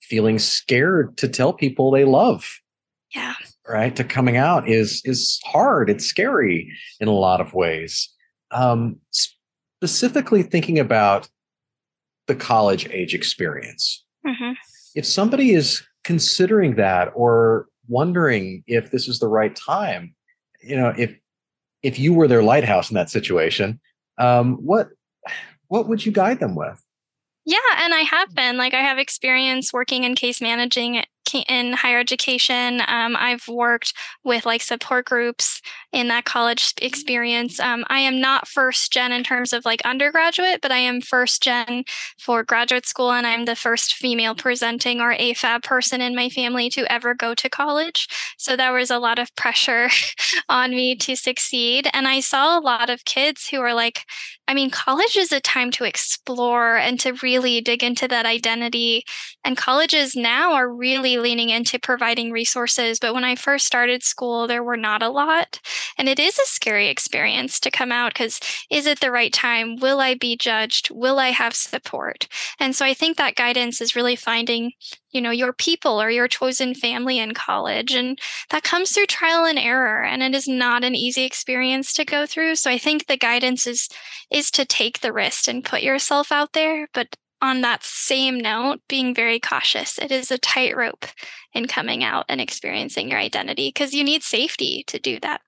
feeling 0.00 0.38
scared 0.38 1.16
to 1.18 1.28
tell 1.28 1.52
people 1.52 1.90
they 1.90 2.04
love. 2.04 2.60
Yeah. 3.14 3.34
Right. 3.66 3.94
To 3.96 4.04
coming 4.04 4.36
out 4.36 4.68
is 4.68 5.02
is 5.04 5.38
hard. 5.44 5.90
It's 5.90 6.06
scary 6.06 6.72
in 7.00 7.08
a 7.08 7.12
lot 7.12 7.40
of 7.40 7.52
ways. 7.52 8.08
Um, 8.50 8.96
specifically 9.80 10.42
thinking 10.42 10.78
about 10.78 11.28
the 12.26 12.34
college 12.34 12.88
age 12.90 13.14
experience. 13.14 14.04
Mm-hmm. 14.26 14.52
If 14.94 15.04
somebody 15.04 15.52
is 15.52 15.82
considering 16.04 16.76
that 16.76 17.12
or 17.14 17.66
wondering 17.88 18.64
if 18.66 18.90
this 18.90 19.08
is 19.08 19.18
the 19.18 19.28
right 19.28 19.54
time, 19.54 20.14
you 20.62 20.76
know, 20.76 20.94
if 20.96 21.14
if 21.82 21.98
you 21.98 22.12
were 22.12 22.28
their 22.28 22.42
lighthouse 22.42 22.90
in 22.90 22.94
that 22.94 23.10
situation, 23.10 23.80
um, 24.18 24.54
what 24.56 24.88
what 25.68 25.88
would 25.88 26.04
you 26.04 26.12
guide 26.12 26.40
them 26.40 26.54
with? 26.54 26.82
Yeah, 27.44 27.58
and 27.78 27.94
I 27.94 28.00
have 28.00 28.34
been 28.34 28.56
like 28.56 28.74
I 28.74 28.80
have 28.80 28.98
experience 28.98 29.72
working 29.72 30.04
in 30.04 30.14
case 30.14 30.40
managing 30.40 31.02
in 31.34 31.72
higher 31.72 31.98
education. 31.98 32.82
Um, 32.86 33.16
I've 33.18 33.46
worked 33.48 33.92
with 34.24 34.46
like 34.46 34.62
support 34.62 35.06
groups 35.06 35.60
in 35.92 36.08
that 36.08 36.24
college 36.24 36.74
experience. 36.80 37.60
Um, 37.60 37.84
I 37.88 38.00
am 38.00 38.20
not 38.20 38.48
first 38.48 38.92
gen 38.92 39.12
in 39.12 39.24
terms 39.24 39.52
of 39.52 39.64
like 39.64 39.80
undergraduate, 39.84 40.60
but 40.60 40.72
I 40.72 40.78
am 40.78 41.00
first 41.00 41.42
gen 41.42 41.84
for 42.18 42.42
graduate 42.42 42.86
school, 42.86 43.12
and 43.12 43.26
I'm 43.26 43.44
the 43.44 43.56
first 43.56 43.94
female 43.94 44.34
presenting 44.34 45.00
or 45.00 45.14
AFAB 45.14 45.62
person 45.62 46.00
in 46.00 46.14
my 46.14 46.28
family 46.28 46.70
to 46.70 46.90
ever 46.92 47.14
go 47.14 47.34
to 47.34 47.48
college. 47.48 48.08
So 48.36 48.56
there 48.56 48.72
was 48.72 48.90
a 48.90 48.98
lot 48.98 49.18
of 49.18 49.34
pressure 49.36 49.88
on 50.48 50.70
me 50.70 50.94
to 50.96 51.16
succeed. 51.16 51.88
And 51.92 52.06
I 52.06 52.20
saw 52.20 52.58
a 52.58 52.60
lot 52.60 52.90
of 52.90 53.04
kids 53.04 53.48
who 53.48 53.60
are 53.60 53.74
like, 53.74 54.04
I 54.48 54.54
mean, 54.54 54.70
college 54.70 55.16
is 55.18 55.30
a 55.30 55.40
time 55.40 55.70
to 55.72 55.84
explore 55.84 56.78
and 56.78 56.98
to 57.00 57.12
really 57.22 57.60
dig 57.60 57.84
into 57.84 58.08
that 58.08 58.24
identity. 58.24 59.04
And 59.44 59.58
colleges 59.58 60.16
now 60.16 60.54
are 60.54 60.72
really 60.72 61.18
leaning 61.18 61.50
into 61.50 61.78
providing 61.78 62.32
resources. 62.32 62.98
But 62.98 63.12
when 63.12 63.24
I 63.24 63.36
first 63.36 63.66
started 63.66 64.02
school, 64.02 64.46
there 64.46 64.64
were 64.64 64.78
not 64.78 65.02
a 65.02 65.10
lot. 65.10 65.60
And 65.98 66.08
it 66.08 66.18
is 66.18 66.38
a 66.38 66.46
scary 66.46 66.88
experience 66.88 67.60
to 67.60 67.70
come 67.70 67.92
out 67.92 68.14
because 68.14 68.40
is 68.70 68.86
it 68.86 69.00
the 69.00 69.10
right 69.10 69.34
time? 69.34 69.76
Will 69.76 70.00
I 70.00 70.14
be 70.14 70.34
judged? 70.34 70.90
Will 70.90 71.18
I 71.18 71.28
have 71.28 71.54
support? 71.54 72.26
And 72.58 72.74
so 72.74 72.86
I 72.86 72.94
think 72.94 73.18
that 73.18 73.36
guidance 73.36 73.82
is 73.82 73.94
really 73.94 74.16
finding 74.16 74.72
you 75.10 75.20
know 75.20 75.30
your 75.30 75.52
people 75.52 76.00
or 76.00 76.10
your 76.10 76.28
chosen 76.28 76.74
family 76.74 77.18
in 77.18 77.34
college 77.34 77.94
and 77.94 78.18
that 78.50 78.62
comes 78.62 78.92
through 78.92 79.06
trial 79.06 79.44
and 79.44 79.58
error 79.58 80.02
and 80.02 80.22
it 80.22 80.34
is 80.34 80.48
not 80.48 80.84
an 80.84 80.94
easy 80.94 81.24
experience 81.24 81.92
to 81.92 82.04
go 82.04 82.26
through 82.26 82.54
so 82.54 82.70
i 82.70 82.78
think 82.78 83.06
the 83.06 83.16
guidance 83.16 83.66
is 83.66 83.88
is 84.30 84.50
to 84.50 84.64
take 84.64 85.00
the 85.00 85.12
risk 85.12 85.48
and 85.48 85.64
put 85.64 85.82
yourself 85.82 86.30
out 86.32 86.52
there 86.52 86.88
but 86.92 87.16
on 87.40 87.60
that 87.60 87.84
same 87.84 88.38
note, 88.38 88.80
being 88.88 89.14
very 89.14 89.38
cautious. 89.38 89.98
It 89.98 90.10
is 90.10 90.30
a 90.30 90.38
tightrope 90.38 91.06
in 91.52 91.66
coming 91.66 92.02
out 92.02 92.24
and 92.28 92.40
experiencing 92.40 93.10
your 93.10 93.18
identity 93.18 93.68
because 93.68 93.94
you 93.94 94.04
need 94.04 94.22
safety 94.22 94.84
to 94.88 94.98
do 94.98 95.20
that. 95.20 95.40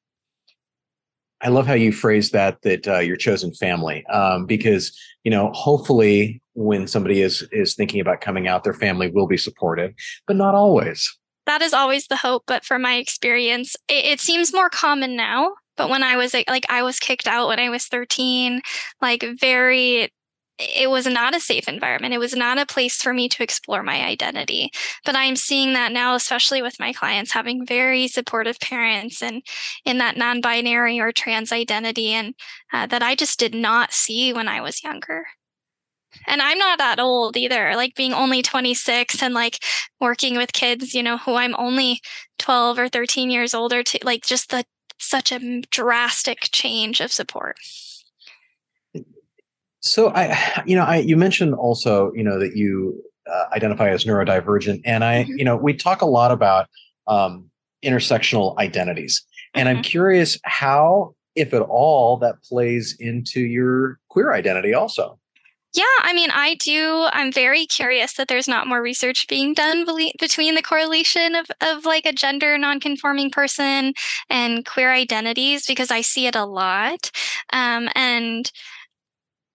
I 1.43 1.49
love 1.49 1.67
how 1.67 1.75
you 1.75 1.93
phrase 1.93 2.31
that 2.31 2.63
that 2.63 2.87
uh, 2.87 2.99
your 2.99 3.17
chosen 3.17 3.53
family 3.55 4.05
um, 4.07 4.47
because 4.47 4.97
you 5.25 5.31
know 5.31 5.51
hopefully 5.53 6.43
when 6.55 6.87
somebody 6.87 7.23
is 7.23 7.47
is 7.53 7.75
thinking 7.75 8.01
about 8.01 8.21
coming 8.21 8.49
out, 8.49 8.65
their 8.65 8.75
family 8.75 9.11
will 9.11 9.27
be 9.27 9.37
supportive, 9.37 9.93
but 10.27 10.37
not 10.37 10.55
always. 10.55 11.17
That 11.47 11.63
is 11.63 11.73
always 11.73 12.07
the 12.07 12.17
hope, 12.17 12.45
but 12.47 12.65
from 12.65 12.83
my 12.83 12.97
experience, 12.97 13.75
it, 13.89 14.05
it 14.05 14.21
seems 14.21 14.53
more 14.53 14.71
common 14.71 15.17
now. 15.17 15.55
But 15.77 15.89
when 15.89 16.03
I 16.03 16.17
was 16.17 16.35
like, 16.35 16.67
I 16.69 16.83
was 16.83 16.99
kicked 16.99 17.27
out 17.27 17.49
when 17.49 17.59
I 17.59 17.71
was 17.71 17.87
13, 17.87 18.61
like 19.01 19.25
very 19.41 20.13
it 20.61 20.91
was 20.91 21.07
not 21.07 21.35
a 21.35 21.41
safe 21.41 21.69
environment. 21.69 22.15
It 22.15 22.19
was 22.19 22.35
not 22.35 22.59
a 22.59 22.67
place 22.67 23.03
for 23.03 23.13
me 23.15 23.29
to 23.31 23.43
explore 23.43 23.83
my 23.83 24.05
identity. 24.05 24.71
But 25.05 25.17
I'm 25.17 25.37
seeing 25.37 25.73
that 25.75 25.93
now, 25.93 26.15
especially 26.15 26.63
with 26.63 26.79
my 26.81 26.93
clients 26.93 27.33
having 27.33 27.67
very 27.67 28.09
supportive 28.09 28.61
parents 28.61 29.23
and 29.23 29.43
in 29.85 29.99
that 29.99 30.17
non 30.17 30.41
binary 30.41 31.01
or 31.01 31.13
trans 31.13 31.53
identity, 31.53 32.09
and 32.11 32.35
uh, 32.73 32.87
that 32.87 33.03
I 33.03 33.15
just 33.15 33.39
did 33.39 33.55
not 33.55 33.93
see 33.93 34.33
when 34.33 34.49
I 34.49 34.61
was 34.61 34.83
younger. 34.85 35.27
and 36.27 36.43
I'm 36.43 36.59
not 36.59 36.79
that 36.79 36.99
old 37.01 37.37
either. 37.37 37.75
Like 37.77 37.95
being 37.95 38.13
only 38.13 38.43
26 38.43 39.23
and 39.23 39.35
like 39.35 39.59
working 40.01 40.37
with 40.37 40.53
kids, 40.53 40.95
you 40.95 41.03
know, 41.03 41.19
who 41.19 41.35
I'm 41.35 41.55
only 41.57 42.01
12 42.39 42.79
or 42.79 42.89
13 42.89 43.31
years 43.31 43.55
older 43.55 43.83
to 43.83 43.99
like 44.03 44.25
just 44.25 44.51
the 44.51 44.65
such 44.99 45.33
a 45.33 45.63
drastic 45.71 46.49
change 46.53 47.01
of 47.01 47.13
support. 47.13 47.57
So 49.81 50.11
I, 50.15 50.63
you 50.67 50.77
know, 50.77 50.85
I 50.85 50.97
you 50.97 51.17
mentioned 51.17 51.55
also, 51.55 52.13
you 52.15 52.23
know, 52.23 52.39
that 52.39 52.57
you 52.57 53.03
uh, 53.31 53.45
identify 53.53 53.91
as 53.91 54.05
neurodivergent, 54.05 54.83
and 54.85 55.05
I, 55.05 55.25
mm-hmm. 55.25 55.39
you 55.39 55.45
know, 55.45 55.57
we 55.57 55.75
talk 55.75 56.03
a 56.03 56.07
lot 56.07 56.31
about 56.31 56.69
um, 57.07 57.51
intersectional 57.85 58.57
identities, 58.59 59.23
and 59.55 59.69
mm-hmm. 59.69 59.79
I'm 59.79 59.83
curious 59.83 60.39
how, 60.45 61.15
if 61.35 61.53
at 61.53 61.63
all, 61.63 62.17
that 62.19 62.43
plays 62.43 62.97
into 62.99 63.41
your 63.41 63.99
queer 64.09 64.33
identity 64.33 64.75
also. 64.75 65.19
Yeah, 65.73 65.85
I 66.01 66.13
mean, 66.13 66.31
I 66.33 66.57
do. 66.57 67.07
I'm 67.13 67.31
very 67.31 67.65
curious 67.65 68.15
that 68.15 68.27
there's 68.27 68.49
not 68.49 68.67
more 68.67 68.83
research 68.83 69.29
being 69.29 69.55
done 69.55 69.87
between 70.19 70.57
the 70.57 70.63
correlation 70.63 71.37
of, 71.37 71.47
of 71.61 71.85
like 71.85 72.07
a 72.07 72.13
gender 72.13 72.59
nonconforming 72.59 73.31
person 73.31 73.95
and 74.29 74.67
queer 74.67 74.91
identities 74.91 75.67
because 75.67 75.93
I 75.93 76.01
see 76.01 76.27
it 76.27 76.35
a 76.35 76.45
lot. 76.45 77.13
Um, 77.53 77.89
and 77.95 78.51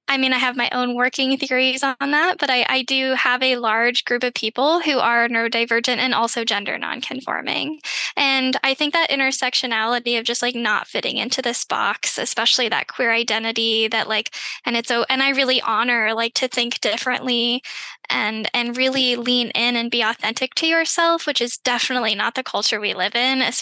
I 0.07 0.17
mean, 0.17 0.33
I 0.33 0.37
have 0.37 0.55
my 0.55 0.69
own 0.71 0.93
working 0.93 1.35
theories 1.37 1.83
on 1.83 1.95
that, 1.99 2.35
but 2.37 2.49
I, 2.49 2.65
I 2.69 2.81
do 2.83 3.15
have 3.15 3.41
a 3.41 3.57
large 3.57 4.05
group 4.05 4.23
of 4.23 4.35
people 4.35 4.79
who 4.79 4.99
are 4.99 5.27
neurodivergent 5.27 5.97
and 5.97 6.13
also 6.13 6.43
gender 6.43 6.77
nonconforming. 6.77 7.79
And 8.15 8.55
I 8.63 8.75
think 8.75 8.93
that 8.93 9.09
intersectionality 9.09 10.19
of 10.19 10.25
just 10.25 10.43
like 10.43 10.53
not 10.53 10.87
fitting 10.87 11.17
into 11.17 11.41
this 11.41 11.65
box, 11.65 12.19
especially 12.19 12.69
that 12.69 12.87
queer 12.87 13.11
identity 13.11 13.87
that 13.87 14.07
like, 14.07 14.33
and 14.63 14.77
it's 14.77 14.89
so, 14.89 15.05
and 15.09 15.23
I 15.23 15.31
really 15.31 15.59
honor 15.61 16.13
like 16.13 16.35
to 16.35 16.47
think 16.47 16.81
differently 16.81 17.63
and 18.09 18.49
and 18.53 18.77
really 18.77 19.15
lean 19.15 19.49
in 19.51 19.75
and 19.75 19.91
be 19.91 20.01
authentic 20.01 20.55
to 20.55 20.67
yourself 20.67 21.27
which 21.27 21.41
is 21.41 21.57
definitely 21.57 22.15
not 22.15 22.35
the 22.35 22.43
culture 22.43 22.79
we 22.79 22.93
live 22.93 23.15
in 23.15 23.41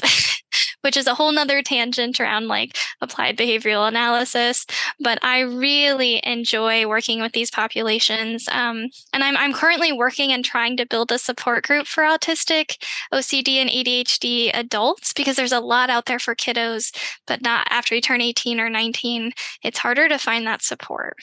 which 0.84 0.98
is 0.98 1.08
a 1.08 1.16
whole 1.16 1.32
nother 1.32 1.62
tangent 1.62 2.20
around 2.20 2.48
like 2.48 2.78
applied 3.02 3.38
behavioral 3.38 3.88
analysis. 3.88 4.66
But 5.00 5.18
I 5.24 5.40
really 5.40 6.22
enjoy 6.24 6.88
working 6.88 7.22
with 7.22 7.32
these 7.32 7.50
populations. 7.50 8.48
Um, 8.50 8.90
and 9.14 9.24
I'm, 9.24 9.38
I'm 9.38 9.54
currently 9.54 9.92
working 9.92 10.32
and 10.32 10.44
trying 10.44 10.78
to 10.78 10.86
build 10.86 11.12
a 11.12 11.18
support 11.18 11.66
group 11.66 11.88
for 11.88 12.04
autistic, 12.04 12.78
OCD, 13.14 13.56
and 13.56 13.70
ADHD 13.70 14.52
adults 14.54 15.14
because 15.14 15.38
there's 15.38 15.52
a 15.52 15.60
lot 15.60 15.90
out 15.90 16.06
there 16.06 16.20
for 16.20 16.36
kiddos, 16.36 16.94
but 17.26 17.42
not 17.42 17.66
after 17.70 17.96
you 17.96 18.02
turn 18.02 18.22
18 18.22 18.60
or 18.60 18.70
19. 18.70 19.32
It's 19.64 19.80
harder 19.80 20.10
to 20.10 20.18
find 20.18 20.46
that 20.46 20.62
support. 20.62 21.16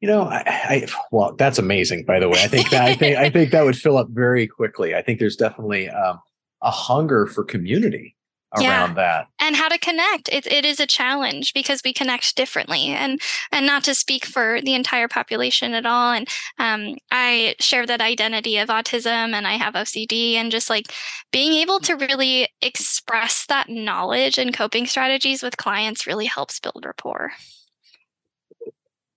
You 0.00 0.08
know, 0.08 0.24
I, 0.24 0.42
I, 0.46 0.86
well, 1.10 1.34
that's 1.36 1.58
amazing. 1.58 2.04
By 2.04 2.20
the 2.20 2.28
way, 2.28 2.42
I 2.42 2.48
think 2.48 2.70
that 2.70 2.82
I 2.82 2.94
think 2.94 3.16
I 3.16 3.30
think 3.30 3.50
that 3.52 3.64
would 3.64 3.76
fill 3.76 3.96
up 3.96 4.08
very 4.10 4.46
quickly. 4.46 4.94
I 4.94 5.02
think 5.02 5.18
there's 5.18 5.36
definitely 5.36 5.88
um, 5.88 6.20
a 6.62 6.70
hunger 6.70 7.26
for 7.26 7.44
community 7.44 8.16
around 8.54 8.90
yeah. 8.90 8.94
that 8.94 9.26
and 9.40 9.56
how 9.56 9.68
to 9.68 9.78
connect 9.78 10.28
it, 10.28 10.46
it 10.46 10.64
is 10.64 10.78
a 10.78 10.86
challenge 10.86 11.52
because 11.52 11.82
we 11.84 11.92
connect 11.92 12.36
differently 12.36 12.86
and 12.86 13.20
and 13.50 13.66
not 13.66 13.82
to 13.82 13.94
speak 13.94 14.24
for 14.24 14.60
the 14.62 14.74
entire 14.74 15.08
population 15.08 15.74
at 15.74 15.84
all 15.84 16.12
and 16.12 16.28
um, 16.58 16.96
i 17.10 17.56
share 17.58 17.86
that 17.86 18.00
identity 18.00 18.56
of 18.56 18.68
autism 18.68 19.32
and 19.34 19.48
i 19.48 19.54
have 19.54 19.74
ocd 19.74 20.34
and 20.34 20.52
just 20.52 20.70
like 20.70 20.92
being 21.32 21.54
able 21.54 21.80
to 21.80 21.96
really 21.96 22.48
express 22.62 23.46
that 23.46 23.68
knowledge 23.68 24.38
and 24.38 24.54
coping 24.54 24.86
strategies 24.86 25.42
with 25.42 25.56
clients 25.56 26.06
really 26.06 26.26
helps 26.26 26.60
build 26.60 26.84
rapport 26.84 27.32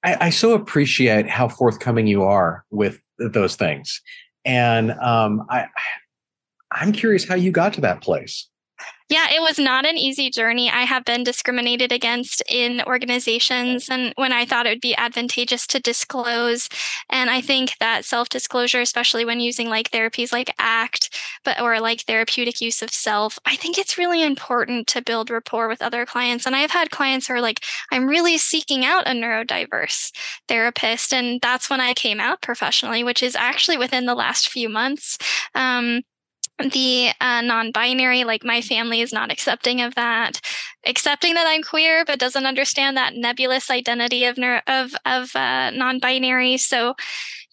I, 0.03 0.27
I 0.27 0.29
so 0.29 0.53
appreciate 0.53 1.29
how 1.29 1.49
forthcoming 1.49 2.07
you 2.07 2.23
are 2.23 2.65
with 2.71 3.01
those 3.17 3.55
things 3.55 4.01
and 4.45 4.91
um, 4.93 5.45
I, 5.49 5.67
I'm 6.71 6.91
curious 6.91 7.27
how 7.27 7.35
you 7.35 7.51
got 7.51 7.73
to 7.73 7.81
that 7.81 8.01
place. 8.01 8.47
Yeah, 9.10 9.28
it 9.34 9.41
was 9.41 9.58
not 9.58 9.88
an 9.88 9.98
easy 9.98 10.30
journey. 10.30 10.69
I 10.69 10.84
have 10.84 11.04
been 11.04 11.24
discriminated 11.24 11.91
against 11.91 12.43
in 12.48 12.84
organizations, 12.86 13.89
and 13.89 14.13
when 14.17 14.32
I 14.32 14.45
thought 14.45 14.67
it 14.67 14.69
would 14.69 14.82
be 14.82 14.95
advantageous 14.95 15.65
to 15.67 15.80
disclose, 15.80 16.69
and 17.10 17.28
I 17.32 17.41
think 17.41 17.74
that 17.80 18.06
self-disclosure, 18.06 18.82
especially 18.82 19.26
when 19.26 19.39
using 19.39 19.67
like 19.67 19.89
therapies 19.89 20.32
like 20.32 20.54
ACT, 20.60 21.10
but 21.43 21.60
or 21.60 21.80
like 21.80 22.02
therapeutic 22.02 22.62
use 22.62 22.84
of 22.84 22.91
self, 22.91 23.39
I 23.45 23.56
think 23.56 23.80
it's 23.80 23.98
really 23.98 24.22
important 24.24 24.86
to 24.89 25.02
build 25.02 25.32
rapport 25.32 25.67
with 25.67 25.82
other 25.82 26.06
clients. 26.06 26.45
And 26.45 26.56
I 26.56 26.60
have 26.60 26.72
had 26.72 26.91
clients 26.91 27.26
who 27.28 27.34
are 27.34 27.41
like, 27.41 27.62
"I'm 27.91 28.06
really 28.08 28.38
seeking 28.38 28.86
out 28.86 29.08
a 29.08 29.12
neurodiverse 29.12 30.12
therapist," 30.48 31.13
and 31.13 31.41
that's 31.41 31.67
when 31.67 31.82
I 31.82 31.95
came 31.95 32.19
out 32.19 32.43
professionally, 32.43 33.04
which 33.04 33.24
is 33.24 33.36
actually 33.36 33.78
within 33.78 34.06
the 34.06 34.13
last 34.15 34.50
few 34.50 34.69
months. 34.69 35.17
Um, 35.56 36.02
the 36.72 37.12
uh, 37.22 37.41
non-binary 37.41 38.24
like 38.24 38.43
my 38.43 38.62
family 38.62 39.02
is 39.02 39.13
not 39.13 39.32
accepting 39.32 39.82
of 39.82 39.95
that 39.95 40.41
accepting 40.86 41.34
that 41.34 41.48
i'm 41.48 41.63
queer 41.63 42.04
but 42.06 42.19
doesn't 42.19 42.45
understand 42.45 42.98
that 42.98 43.15
nebulous 43.15 43.69
identity 43.69 44.26
of 44.26 44.38
of 44.67 44.93
of 45.06 45.36
uh, 45.36 45.72
non-binary. 45.72 46.58
So 46.58 46.95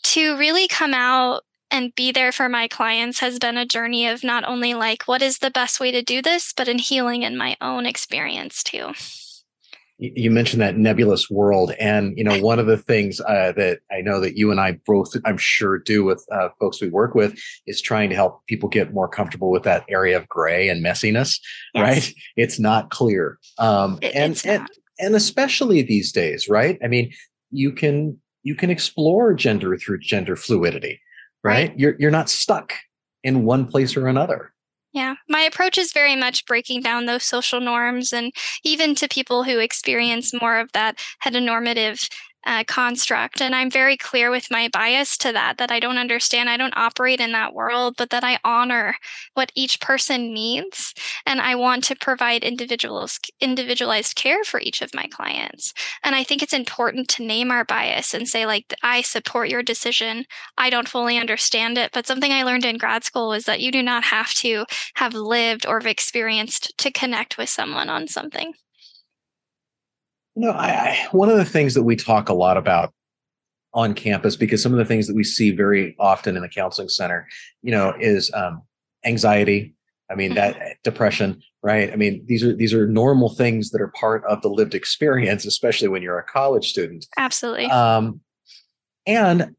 to 0.05 0.37
really 0.37 0.69
come 0.69 0.95
out 0.95 1.43
and 1.71 1.95
be 1.97 2.13
there 2.13 2.31
for 2.31 2.49
my 2.49 2.69
clients 2.69 3.19
has 3.21 3.39
been 3.39 3.57
a 3.57 3.67
journey 3.67 4.07
of 4.07 4.23
not 4.23 4.45
only 4.45 4.75
like 4.75 5.05
what 5.05 5.23
is 5.23 5.39
the 5.39 5.51
best 5.51 5.81
way 5.81 5.91
to 5.91 6.01
do 6.01 6.23
this 6.23 6.53
but 6.57 6.69
in 6.69 6.79
healing 6.79 7.23
in 7.23 7.37
my 7.37 7.57
own 7.61 7.87
experience 7.87 8.63
too 8.63 8.93
you 9.99 10.31
mentioned 10.31 10.61
that 10.61 10.77
nebulous 10.77 11.31
world 11.31 11.73
and 11.81 12.17
you 12.19 12.25
know 12.25 12.39
one 12.41 12.59
of 12.59 12.67
the 12.67 12.77
things 12.77 13.21
uh, 13.21 13.53
that 13.57 13.81
i 13.91 14.01
know 14.01 14.21
that 14.21 14.37
you 14.37 14.51
and 14.51 14.61
i 14.61 14.73
both 14.85 15.15
i'm 15.25 15.39
sure 15.39 15.79
do 15.79 16.05
with 16.05 16.25
uh, 16.33 16.49
folks 16.61 16.81
we 16.81 16.89
work 16.89 17.15
with 17.15 17.39
is 17.67 17.81
trying 17.81 18.11
to 18.11 18.17
help 18.17 18.45
people 18.47 18.69
get 18.69 18.93
more 18.93 19.09
comfortable 19.09 19.51
with 19.51 19.63
that 19.63 19.85
area 19.89 20.17
of 20.17 20.29
gray 20.29 20.69
and 20.69 20.85
messiness 20.85 21.41
yes. 21.75 21.83
right 21.83 22.15
it's 22.37 22.59
not 22.59 22.91
clear 22.91 23.39
um, 23.59 23.99
it, 24.03 24.15
and, 24.15 24.43
and 24.45 24.63
not. 24.63 24.71
and 24.99 25.15
especially 25.15 25.83
these 25.83 26.13
days 26.13 26.49
right 26.49 26.79
i 26.85 26.89
mean 26.89 27.11
you 27.51 27.73
can 27.73 28.19
you 28.43 28.55
can 28.55 28.71
explore 28.71 29.35
gender 29.35 29.77
through 29.77 29.99
gender 29.99 30.37
fluidity 30.37 31.01
right, 31.43 31.71
right. 31.71 31.79
you're 31.79 31.97
you're 31.99 32.11
not 32.11 32.29
stuck 32.29 32.75
in 33.25 33.45
one 33.45 33.67
place 33.67 33.97
or 33.97 34.09
another 34.09 34.53
yeah, 34.97 35.17
my 35.29 35.43
approach 35.43 35.77
is 35.77 35.93
very 35.93 36.17
much 36.17 36.47
breaking 36.47 36.81
down 36.81 37.05
those 37.05 37.23
social 37.23 37.61
norms 37.61 38.15
and 38.15 38.33
even 38.65 38.95
to 38.95 39.07
people 39.07 39.45
who 39.45 39.59
experience 39.59 40.33
more 40.33 40.59
of 40.59 40.73
that 40.73 40.99
heteronormative 41.23 42.09
uh, 42.47 42.65
construct. 42.67 43.43
And 43.43 43.55
I'm 43.55 43.71
very 43.71 43.97
clear 43.97 44.31
with 44.31 44.51
my 44.51 44.69
bias 44.73 45.17
to 45.19 45.33
that, 45.33 45.59
that 45.59 45.73
I 45.73 45.81
don't 45.81 45.99
understand, 45.99 46.49
I 46.49 46.57
don't 46.57 46.77
operate 46.77 47.21
in 47.21 47.33
that 47.33 47.55
world, 47.55 47.97
but 47.99 48.11
that 48.11 48.25
I 48.25 48.39
honor 48.45 48.97
what 49.35 49.53
each 49.55 49.81
person 49.81 50.33
needs. 50.33 50.95
And 51.27 51.41
I 51.41 51.57
want 51.57 51.85
to 51.85 51.97
provide 51.97 52.45
individuals, 52.45 53.19
individualized 53.41 54.15
care 54.15 54.45
for 54.45 54.61
each 54.61 54.81
of 54.81 54.95
my 54.95 55.07
clients. 55.09 55.75
And 56.05 56.15
I 56.15 56.23
think 56.23 56.43
it's 56.43 56.53
important 56.53 57.09
to 57.11 57.27
name 57.27 57.51
our 57.51 57.65
bias 57.65 58.15
and 58.15 58.29
say, 58.29 58.47
like, 58.47 58.73
I 58.83 59.03
support 59.03 59.49
your 59.49 59.63
decision. 59.63 60.25
I 60.57 60.71
don't 60.71 60.89
fully 60.89 61.19
understand 61.19 61.77
it. 61.79 61.91
But 61.93 62.07
something 62.07 62.33
I 62.33 62.45
learned 62.45 62.65
in 62.65 62.79
grad 62.79 63.05
school 63.05 63.33
is 63.33 63.45
that 63.45 63.61
you 63.61 63.73
do 63.73 63.83
not 63.83 64.05
have 64.05 64.33
to 64.35 64.65
have 64.95 65.15
lived 65.15 65.67
or 65.67 65.81
have 65.81 65.87
experienced 65.87 66.77
to 66.79 66.93
connect 66.93 67.37
with 67.37 67.49
someone 67.49 67.89
on 67.91 68.07
something. 68.07 68.55
You 70.37 70.43
know, 70.43 70.53
I, 70.53 70.69
I, 70.69 71.09
one 71.13 71.31
of 71.31 71.39
the 71.39 71.45
things 71.47 71.75
that 71.75 71.83
we 71.83 71.97
talk 71.97 72.29
a 72.29 72.35
lot 72.35 72.59
about 72.59 72.93
on 73.73 73.95
campus, 73.95 74.37
because 74.37 74.63
some 74.63 74.73
of 74.73 74.79
the 74.79 74.85
things 74.85 75.07
that 75.07 75.17
we 75.17 75.25
see 75.25 75.51
very 75.51 75.97
often 75.99 76.37
in 76.37 76.43
the 76.43 76.49
counseling 76.49 76.89
center, 76.91 77.27
you 77.63 77.71
know, 77.71 77.95
is 77.99 78.31
um, 78.35 78.63
anxiety. 79.05 79.75
I 80.11 80.15
mean, 80.15 80.35
that 80.35 80.55
mm-hmm. 80.55 80.69
depression, 80.85 81.43
right? 81.63 81.91
I 81.93 81.97
mean, 81.97 82.23
these 82.27 82.45
are 82.45 82.55
these 82.55 82.75
are 82.75 82.87
normal 82.87 83.35
things 83.35 83.71
that 83.71 83.81
are 83.81 83.93
part 83.99 84.25
of 84.27 84.43
the 84.43 84.49
lived 84.49 84.75
experience, 84.75 85.47
especially 85.47 85.89
when 85.89 86.03
you're 86.03 86.19
a 86.19 86.25
college 86.25 86.69
student. 86.69 87.07
Absolutely. 87.17 87.67
Um, 87.67 88.21
and 89.07 89.57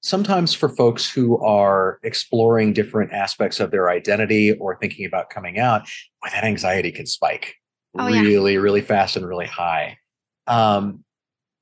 sometimes 0.00 0.54
for 0.54 0.68
folks 0.68 1.08
who 1.10 1.38
are 1.38 1.98
exploring 2.02 2.72
different 2.72 3.12
aspects 3.12 3.60
of 3.60 3.70
their 3.70 3.90
identity 3.90 4.52
or 4.54 4.78
thinking 4.78 5.04
about 5.04 5.30
coming 5.30 5.58
out, 5.58 5.82
well, 6.22 6.32
that 6.32 6.44
anxiety 6.44 6.90
can 6.90 7.06
spike 7.06 7.54
oh, 7.96 8.06
really, 8.06 8.54
yeah. 8.54 8.60
really 8.60 8.80
fast 8.80 9.16
and 9.16 9.26
really 9.26 9.46
high. 9.46 9.98
Um, 10.46 11.04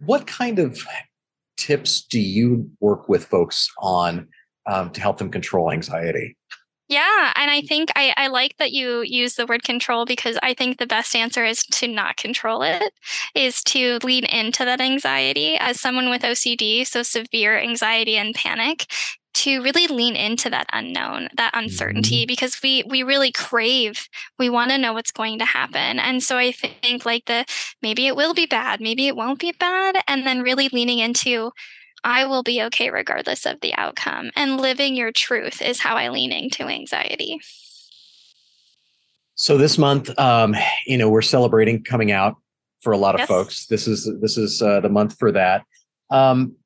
what 0.01 0.27
kind 0.27 0.59
of 0.59 0.87
tips 1.57 2.05
do 2.05 2.21
you 2.21 2.71
work 2.81 3.09
with 3.09 3.25
folks 3.25 3.71
on 3.79 4.29
um, 4.67 4.91
to 4.91 5.01
help 5.01 5.19
them 5.19 5.31
control 5.31 5.73
anxiety? 5.73 6.37
Yeah, 6.89 7.33
and 7.35 7.51
I 7.51 7.63
think 7.63 7.91
I, 7.97 8.15
I 8.17 8.29
like 8.29 8.57
that 8.59 8.71
you 8.71 9.03
use 9.03 9.35
the 9.35 9.47
word 9.47 9.65
control 9.65 10.05
because 10.05 10.39
I 10.41 10.55
think 10.55 10.79
the 10.79 10.87
best 10.87 11.17
answer 11.17 11.45
is 11.45 11.65
to 11.65 11.89
not 11.89 12.17
control 12.17 12.63
it, 12.63 12.93
is 13.35 13.61
to 13.65 13.99
lean 14.05 14.25
into 14.25 14.65
that 14.65 14.81
anxiety. 14.81 15.57
As 15.57 15.81
someone 15.81 16.11
with 16.11 16.23
OCD, 16.23 16.87
so 16.87 17.03
severe 17.03 17.59
anxiety 17.59 18.17
and 18.17 18.35
panic, 18.37 18.87
to 19.37 19.63
really 19.63 19.87
lean 19.87 20.17
into 20.17 20.49
that 20.51 20.67
unknown, 20.73 21.29
that 21.37 21.53
uncertainty, 21.55 22.23
mm-hmm. 22.23 22.29
because 22.29 22.61
we 22.63 22.83
we 22.89 23.03
really 23.03 23.31
crave, 23.31 24.09
we 24.39 24.49
want 24.49 24.71
to 24.71 24.79
know 24.79 24.93
what's 24.93 25.13
going 25.13 25.39
to 25.39 25.45
happen. 25.45 25.99
And 25.99 26.23
so 26.23 26.39
I 26.39 26.53
think 26.53 27.05
like 27.05 27.27
the 27.27 27.45
maybe 27.83 28.07
it 28.07 28.17
will 28.17 28.35
be 28.35 28.47
bad, 28.47 28.81
maybe 28.81 29.07
it 29.07 29.17
won't 29.17 29.39
be 29.39 29.53
bad, 29.53 29.99
and 30.09 30.27
then 30.27 30.43
really 30.43 30.69
leaning 30.69 30.99
into 30.99 31.53
I 32.05 32.25
will 32.25 32.43
be 32.43 32.63
okay 32.63 32.91
regardless 32.91 33.47
of 33.47 33.61
the 33.61 33.75
outcome. 33.75 34.31
And 34.37 34.61
living 34.61 34.95
your 34.95 35.13
truth 35.13 35.61
is 35.61 35.81
how 35.81 35.97
I 35.97 36.09
lean 36.09 36.33
into 36.33 36.65
anxiety. 36.65 37.41
So 39.35 39.59
this 39.59 39.77
month, 39.77 40.17
um, 40.19 40.55
you 40.87 40.97
know, 40.97 41.11
we're 41.11 41.21
celebrating 41.21 41.85
coming 41.85 42.11
out 42.11 42.37
for 42.81 42.93
a 42.93 42.97
lot 42.97 43.15
of 43.15 43.21
yes. 43.21 43.29
folks. 43.29 43.67
This 43.67 43.87
is 43.87 44.11
this 44.21 44.39
is 44.39 44.63
uh, 44.63 44.81
the 44.81 44.89
month 44.89 45.19
for 45.19 45.31
that. 45.33 45.65
Um, 46.11 46.57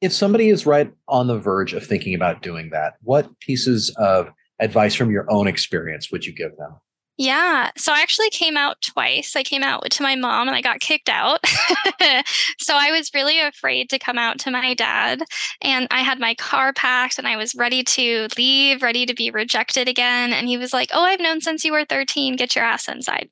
if 0.00 0.12
somebody 0.12 0.48
is 0.48 0.66
right 0.66 0.92
on 1.08 1.26
the 1.26 1.38
verge 1.38 1.72
of 1.72 1.86
thinking 1.86 2.14
about 2.14 2.42
doing 2.42 2.70
that, 2.70 2.94
what 3.02 3.38
pieces 3.40 3.90
of 3.96 4.30
advice 4.60 4.94
from 4.94 5.10
your 5.10 5.30
own 5.30 5.46
experience 5.46 6.10
would 6.10 6.24
you 6.24 6.32
give 6.32 6.56
them? 6.56 6.76
Yeah. 7.16 7.70
So 7.76 7.92
I 7.92 8.00
actually 8.00 8.30
came 8.30 8.56
out 8.56 8.82
twice. 8.82 9.36
I 9.36 9.44
came 9.44 9.62
out 9.62 9.88
to 9.88 10.02
my 10.02 10.16
mom 10.16 10.48
and 10.48 10.56
I 10.56 10.60
got 10.60 10.80
kicked 10.80 11.08
out. 11.08 11.38
so 12.58 12.74
I 12.76 12.90
was 12.90 13.12
really 13.14 13.40
afraid 13.40 13.88
to 13.90 14.00
come 14.00 14.18
out 14.18 14.40
to 14.40 14.50
my 14.50 14.74
dad. 14.74 15.22
And 15.62 15.86
I 15.92 16.00
had 16.00 16.18
my 16.18 16.34
car 16.34 16.72
packed 16.72 17.18
and 17.18 17.28
I 17.28 17.36
was 17.36 17.54
ready 17.54 17.84
to 17.84 18.26
leave, 18.36 18.82
ready 18.82 19.06
to 19.06 19.14
be 19.14 19.30
rejected 19.30 19.86
again. 19.86 20.32
And 20.32 20.48
he 20.48 20.56
was 20.56 20.72
like, 20.72 20.90
Oh, 20.92 21.04
I've 21.04 21.20
known 21.20 21.40
since 21.40 21.64
you 21.64 21.72
were 21.72 21.84
13. 21.84 22.34
Get 22.34 22.56
your 22.56 22.64
ass 22.64 22.88
inside. 22.88 23.28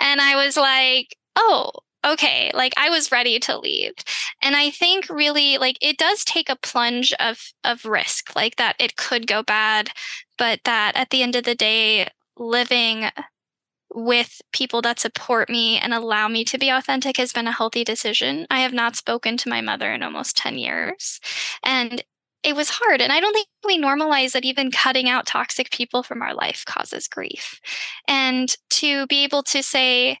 And 0.00 0.20
I 0.20 0.34
was 0.34 0.56
like, 0.56 1.16
Oh, 1.36 1.70
okay 2.08 2.50
like 2.54 2.72
i 2.76 2.88
was 2.90 3.12
ready 3.12 3.38
to 3.38 3.58
leave 3.58 3.92
and 4.42 4.56
i 4.56 4.70
think 4.70 5.08
really 5.08 5.58
like 5.58 5.76
it 5.80 5.98
does 5.98 6.24
take 6.24 6.48
a 6.48 6.56
plunge 6.56 7.12
of 7.20 7.52
of 7.64 7.84
risk 7.84 8.34
like 8.34 8.56
that 8.56 8.76
it 8.78 8.96
could 8.96 9.26
go 9.26 9.42
bad 9.42 9.90
but 10.36 10.60
that 10.64 10.92
at 10.94 11.10
the 11.10 11.22
end 11.22 11.36
of 11.36 11.44
the 11.44 11.54
day 11.54 12.08
living 12.36 13.10
with 13.94 14.40
people 14.52 14.82
that 14.82 15.00
support 15.00 15.48
me 15.48 15.78
and 15.78 15.94
allow 15.94 16.28
me 16.28 16.44
to 16.44 16.58
be 16.58 16.68
authentic 16.68 17.16
has 17.16 17.32
been 17.32 17.46
a 17.46 17.52
healthy 17.52 17.84
decision. 17.84 18.46
I 18.50 18.60
have 18.60 18.72
not 18.72 18.96
spoken 18.96 19.36
to 19.38 19.48
my 19.48 19.60
mother 19.60 19.92
in 19.92 20.02
almost 20.02 20.36
10 20.36 20.58
years. 20.58 21.20
And 21.64 22.02
it 22.42 22.54
was 22.54 22.70
hard. 22.70 23.00
And 23.00 23.12
I 23.12 23.20
don't 23.20 23.32
think 23.32 23.48
we 23.66 23.80
normalize 23.80 24.32
that 24.32 24.44
even 24.44 24.70
cutting 24.70 25.08
out 25.08 25.26
toxic 25.26 25.70
people 25.70 26.02
from 26.02 26.22
our 26.22 26.34
life 26.34 26.64
causes 26.66 27.08
grief. 27.08 27.60
And 28.06 28.54
to 28.70 29.06
be 29.06 29.24
able 29.24 29.42
to 29.44 29.62
say, 29.62 30.18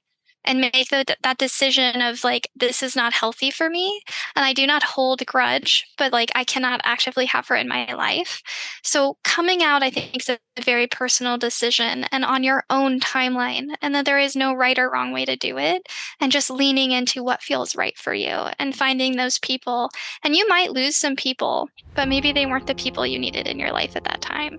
and 0.48 0.60
make 0.60 0.88
the, 0.88 1.04
that 1.22 1.38
decision 1.38 2.00
of 2.00 2.24
like 2.24 2.50
this 2.56 2.82
is 2.82 2.96
not 2.96 3.12
healthy 3.12 3.50
for 3.50 3.68
me 3.68 4.00
and 4.34 4.44
i 4.44 4.52
do 4.52 4.66
not 4.66 4.82
hold 4.82 5.24
grudge 5.26 5.86
but 5.98 6.12
like 6.12 6.32
i 6.34 6.42
cannot 6.42 6.80
actively 6.84 7.26
have 7.26 7.46
her 7.46 7.54
in 7.54 7.68
my 7.68 7.92
life 7.92 8.42
so 8.82 9.18
coming 9.22 9.62
out 9.62 9.82
i 9.82 9.90
think 9.90 10.16
is 10.16 10.28
a 10.28 10.38
very 10.62 10.86
personal 10.86 11.36
decision 11.36 12.04
and 12.10 12.24
on 12.24 12.42
your 12.42 12.64
own 12.70 12.98
timeline 12.98 13.68
and 13.82 13.94
that 13.94 14.06
there 14.06 14.18
is 14.18 14.34
no 14.34 14.54
right 14.54 14.78
or 14.78 14.90
wrong 14.90 15.12
way 15.12 15.24
to 15.24 15.36
do 15.36 15.58
it 15.58 15.82
and 16.20 16.32
just 16.32 16.50
leaning 16.50 16.90
into 16.90 17.22
what 17.22 17.42
feels 17.42 17.76
right 17.76 17.96
for 17.98 18.14
you 18.14 18.46
and 18.58 18.74
finding 18.74 19.16
those 19.16 19.38
people 19.38 19.90
and 20.24 20.34
you 20.34 20.48
might 20.48 20.72
lose 20.72 20.96
some 20.96 21.14
people 21.14 21.68
but 21.94 22.08
maybe 22.08 22.32
they 22.32 22.46
weren't 22.46 22.66
the 22.66 22.74
people 22.74 23.06
you 23.06 23.18
needed 23.18 23.46
in 23.46 23.58
your 23.58 23.70
life 23.70 23.94
at 23.94 24.04
that 24.04 24.20
time 24.20 24.58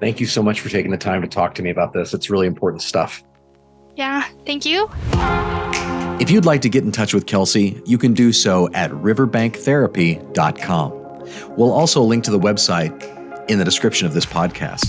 Thank 0.00 0.20
you 0.20 0.26
so 0.26 0.44
much 0.44 0.60
for 0.60 0.68
taking 0.68 0.92
the 0.92 0.96
time 0.96 1.22
to 1.22 1.28
talk 1.28 1.56
to 1.56 1.62
me 1.62 1.70
about 1.70 1.92
this. 1.92 2.14
It's 2.14 2.30
really 2.30 2.46
important 2.46 2.82
stuff. 2.82 3.24
Yeah, 3.98 4.24
thank 4.46 4.64
you. 4.64 4.88
If 6.20 6.30
you'd 6.30 6.44
like 6.44 6.62
to 6.62 6.68
get 6.68 6.84
in 6.84 6.92
touch 6.92 7.12
with 7.12 7.26
Kelsi, 7.26 7.82
you 7.84 7.98
can 7.98 8.14
do 8.14 8.32
so 8.32 8.68
at 8.72 8.92
riverbanktherapy.com. 8.92 10.92
We'll 11.56 11.72
also 11.72 12.00
link 12.02 12.22
to 12.24 12.30
the 12.30 12.38
website 12.38 13.50
in 13.50 13.58
the 13.58 13.64
description 13.64 14.06
of 14.06 14.14
this 14.14 14.24
podcast. 14.24 14.86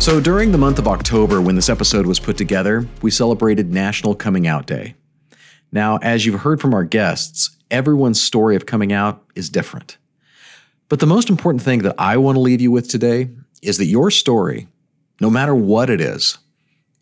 So, 0.00 0.20
during 0.20 0.52
the 0.52 0.58
month 0.58 0.78
of 0.78 0.86
October, 0.86 1.40
when 1.40 1.56
this 1.56 1.68
episode 1.68 2.06
was 2.06 2.20
put 2.20 2.36
together, 2.36 2.86
we 3.02 3.10
celebrated 3.10 3.72
National 3.72 4.14
Coming 4.14 4.46
Out 4.46 4.68
Day. 4.68 4.94
Now, 5.72 5.96
as 6.02 6.24
you've 6.24 6.42
heard 6.42 6.60
from 6.60 6.72
our 6.72 6.84
guests, 6.84 7.50
everyone's 7.68 8.22
story 8.22 8.54
of 8.54 8.64
coming 8.64 8.92
out 8.92 9.24
is 9.34 9.50
different. 9.50 9.98
But 10.88 11.00
the 11.00 11.06
most 11.06 11.30
important 11.30 11.62
thing 11.62 11.80
that 11.80 11.96
I 11.98 12.16
want 12.16 12.36
to 12.36 12.40
leave 12.40 12.60
you 12.60 12.70
with 12.70 12.88
today 12.88 13.30
is 13.60 13.78
that 13.78 13.86
your 13.86 14.12
story 14.12 14.68
no 15.22 15.30
matter 15.30 15.54
what 15.54 15.88
it 15.88 16.00
is, 16.00 16.36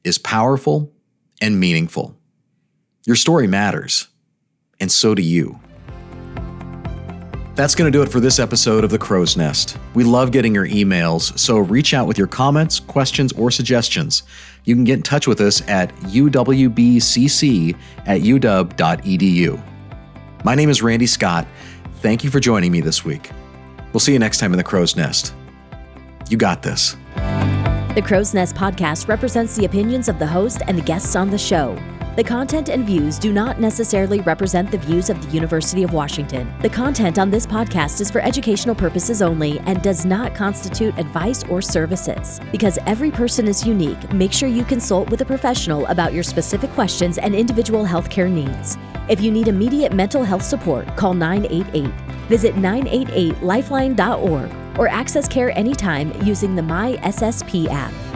is 0.04 0.18
powerful 0.18 0.92
and 1.40 1.58
meaningful. 1.58 2.14
Your 3.06 3.16
story 3.16 3.46
matters, 3.46 4.08
and 4.78 4.92
so 4.92 5.14
do 5.14 5.22
you. 5.22 5.58
That's 7.54 7.74
going 7.74 7.90
to 7.90 7.98
do 7.98 8.02
it 8.02 8.12
for 8.12 8.20
this 8.20 8.38
episode 8.38 8.84
of 8.84 8.90
The 8.90 8.98
Crow's 8.98 9.38
Nest. 9.38 9.78
We 9.94 10.04
love 10.04 10.32
getting 10.32 10.54
your 10.54 10.68
emails, 10.68 11.36
so 11.38 11.56
reach 11.60 11.94
out 11.94 12.06
with 12.06 12.18
your 12.18 12.26
comments, 12.26 12.78
questions, 12.78 13.32
or 13.32 13.50
suggestions. 13.50 14.22
You 14.64 14.74
can 14.74 14.84
get 14.84 14.98
in 14.98 15.02
touch 15.02 15.26
with 15.26 15.40
us 15.40 15.66
at 15.66 15.90
uwbcc 15.96 17.76
at 18.04 18.20
uw.edu. 18.20 19.64
My 20.44 20.54
name 20.54 20.68
is 20.68 20.82
Randy 20.82 21.06
Scott. 21.06 21.46
Thank 22.02 22.22
you 22.22 22.28
for 22.28 22.38
joining 22.38 22.70
me 22.70 22.82
this 22.82 23.02
week. 23.02 23.30
We'll 23.94 24.00
see 24.00 24.12
you 24.12 24.18
next 24.18 24.38
time 24.40 24.52
in 24.52 24.58
The 24.58 24.64
Crow's 24.64 24.94
Nest. 24.94 25.34
You 26.28 26.36
got 26.36 26.62
this. 26.62 26.96
The 27.94 28.02
Crow's 28.02 28.32
Nest 28.32 28.54
podcast 28.54 29.08
represents 29.08 29.56
the 29.56 29.64
opinions 29.64 30.08
of 30.08 30.20
the 30.20 30.26
host 30.26 30.62
and 30.68 30.78
the 30.78 30.82
guests 30.82 31.16
on 31.16 31.28
the 31.28 31.36
show. 31.36 31.76
The 32.14 32.22
content 32.22 32.68
and 32.68 32.86
views 32.86 33.18
do 33.18 33.32
not 33.32 33.58
necessarily 33.58 34.20
represent 34.20 34.70
the 34.70 34.78
views 34.78 35.10
of 35.10 35.20
the 35.20 35.32
University 35.32 35.82
of 35.82 35.92
Washington. 35.92 36.54
The 36.62 36.68
content 36.68 37.18
on 37.18 37.30
this 37.30 37.48
podcast 37.48 38.00
is 38.00 38.08
for 38.08 38.20
educational 38.20 38.76
purposes 38.76 39.22
only 39.22 39.58
and 39.60 39.82
does 39.82 40.04
not 40.04 40.36
constitute 40.36 40.96
advice 40.98 41.42
or 41.48 41.60
services. 41.60 42.40
Because 42.52 42.78
every 42.86 43.10
person 43.10 43.48
is 43.48 43.66
unique, 43.66 44.12
make 44.12 44.32
sure 44.32 44.48
you 44.48 44.64
consult 44.64 45.10
with 45.10 45.22
a 45.22 45.26
professional 45.26 45.84
about 45.86 46.12
your 46.12 46.22
specific 46.22 46.70
questions 46.70 47.18
and 47.18 47.34
individual 47.34 47.84
healthcare 47.84 48.30
needs. 48.30 48.78
If 49.08 49.20
you 49.20 49.32
need 49.32 49.48
immediate 49.48 49.92
mental 49.92 50.22
health 50.22 50.44
support, 50.44 50.96
call 50.96 51.14
988. 51.14 51.90
Visit 52.28 52.54
988lifeline.org 52.54 54.59
or 54.78 54.88
access 54.88 55.28
care 55.28 55.56
anytime 55.58 56.12
using 56.22 56.54
the 56.54 56.62
My 56.62 56.96
SSP 57.02 57.68
app. 57.70 58.09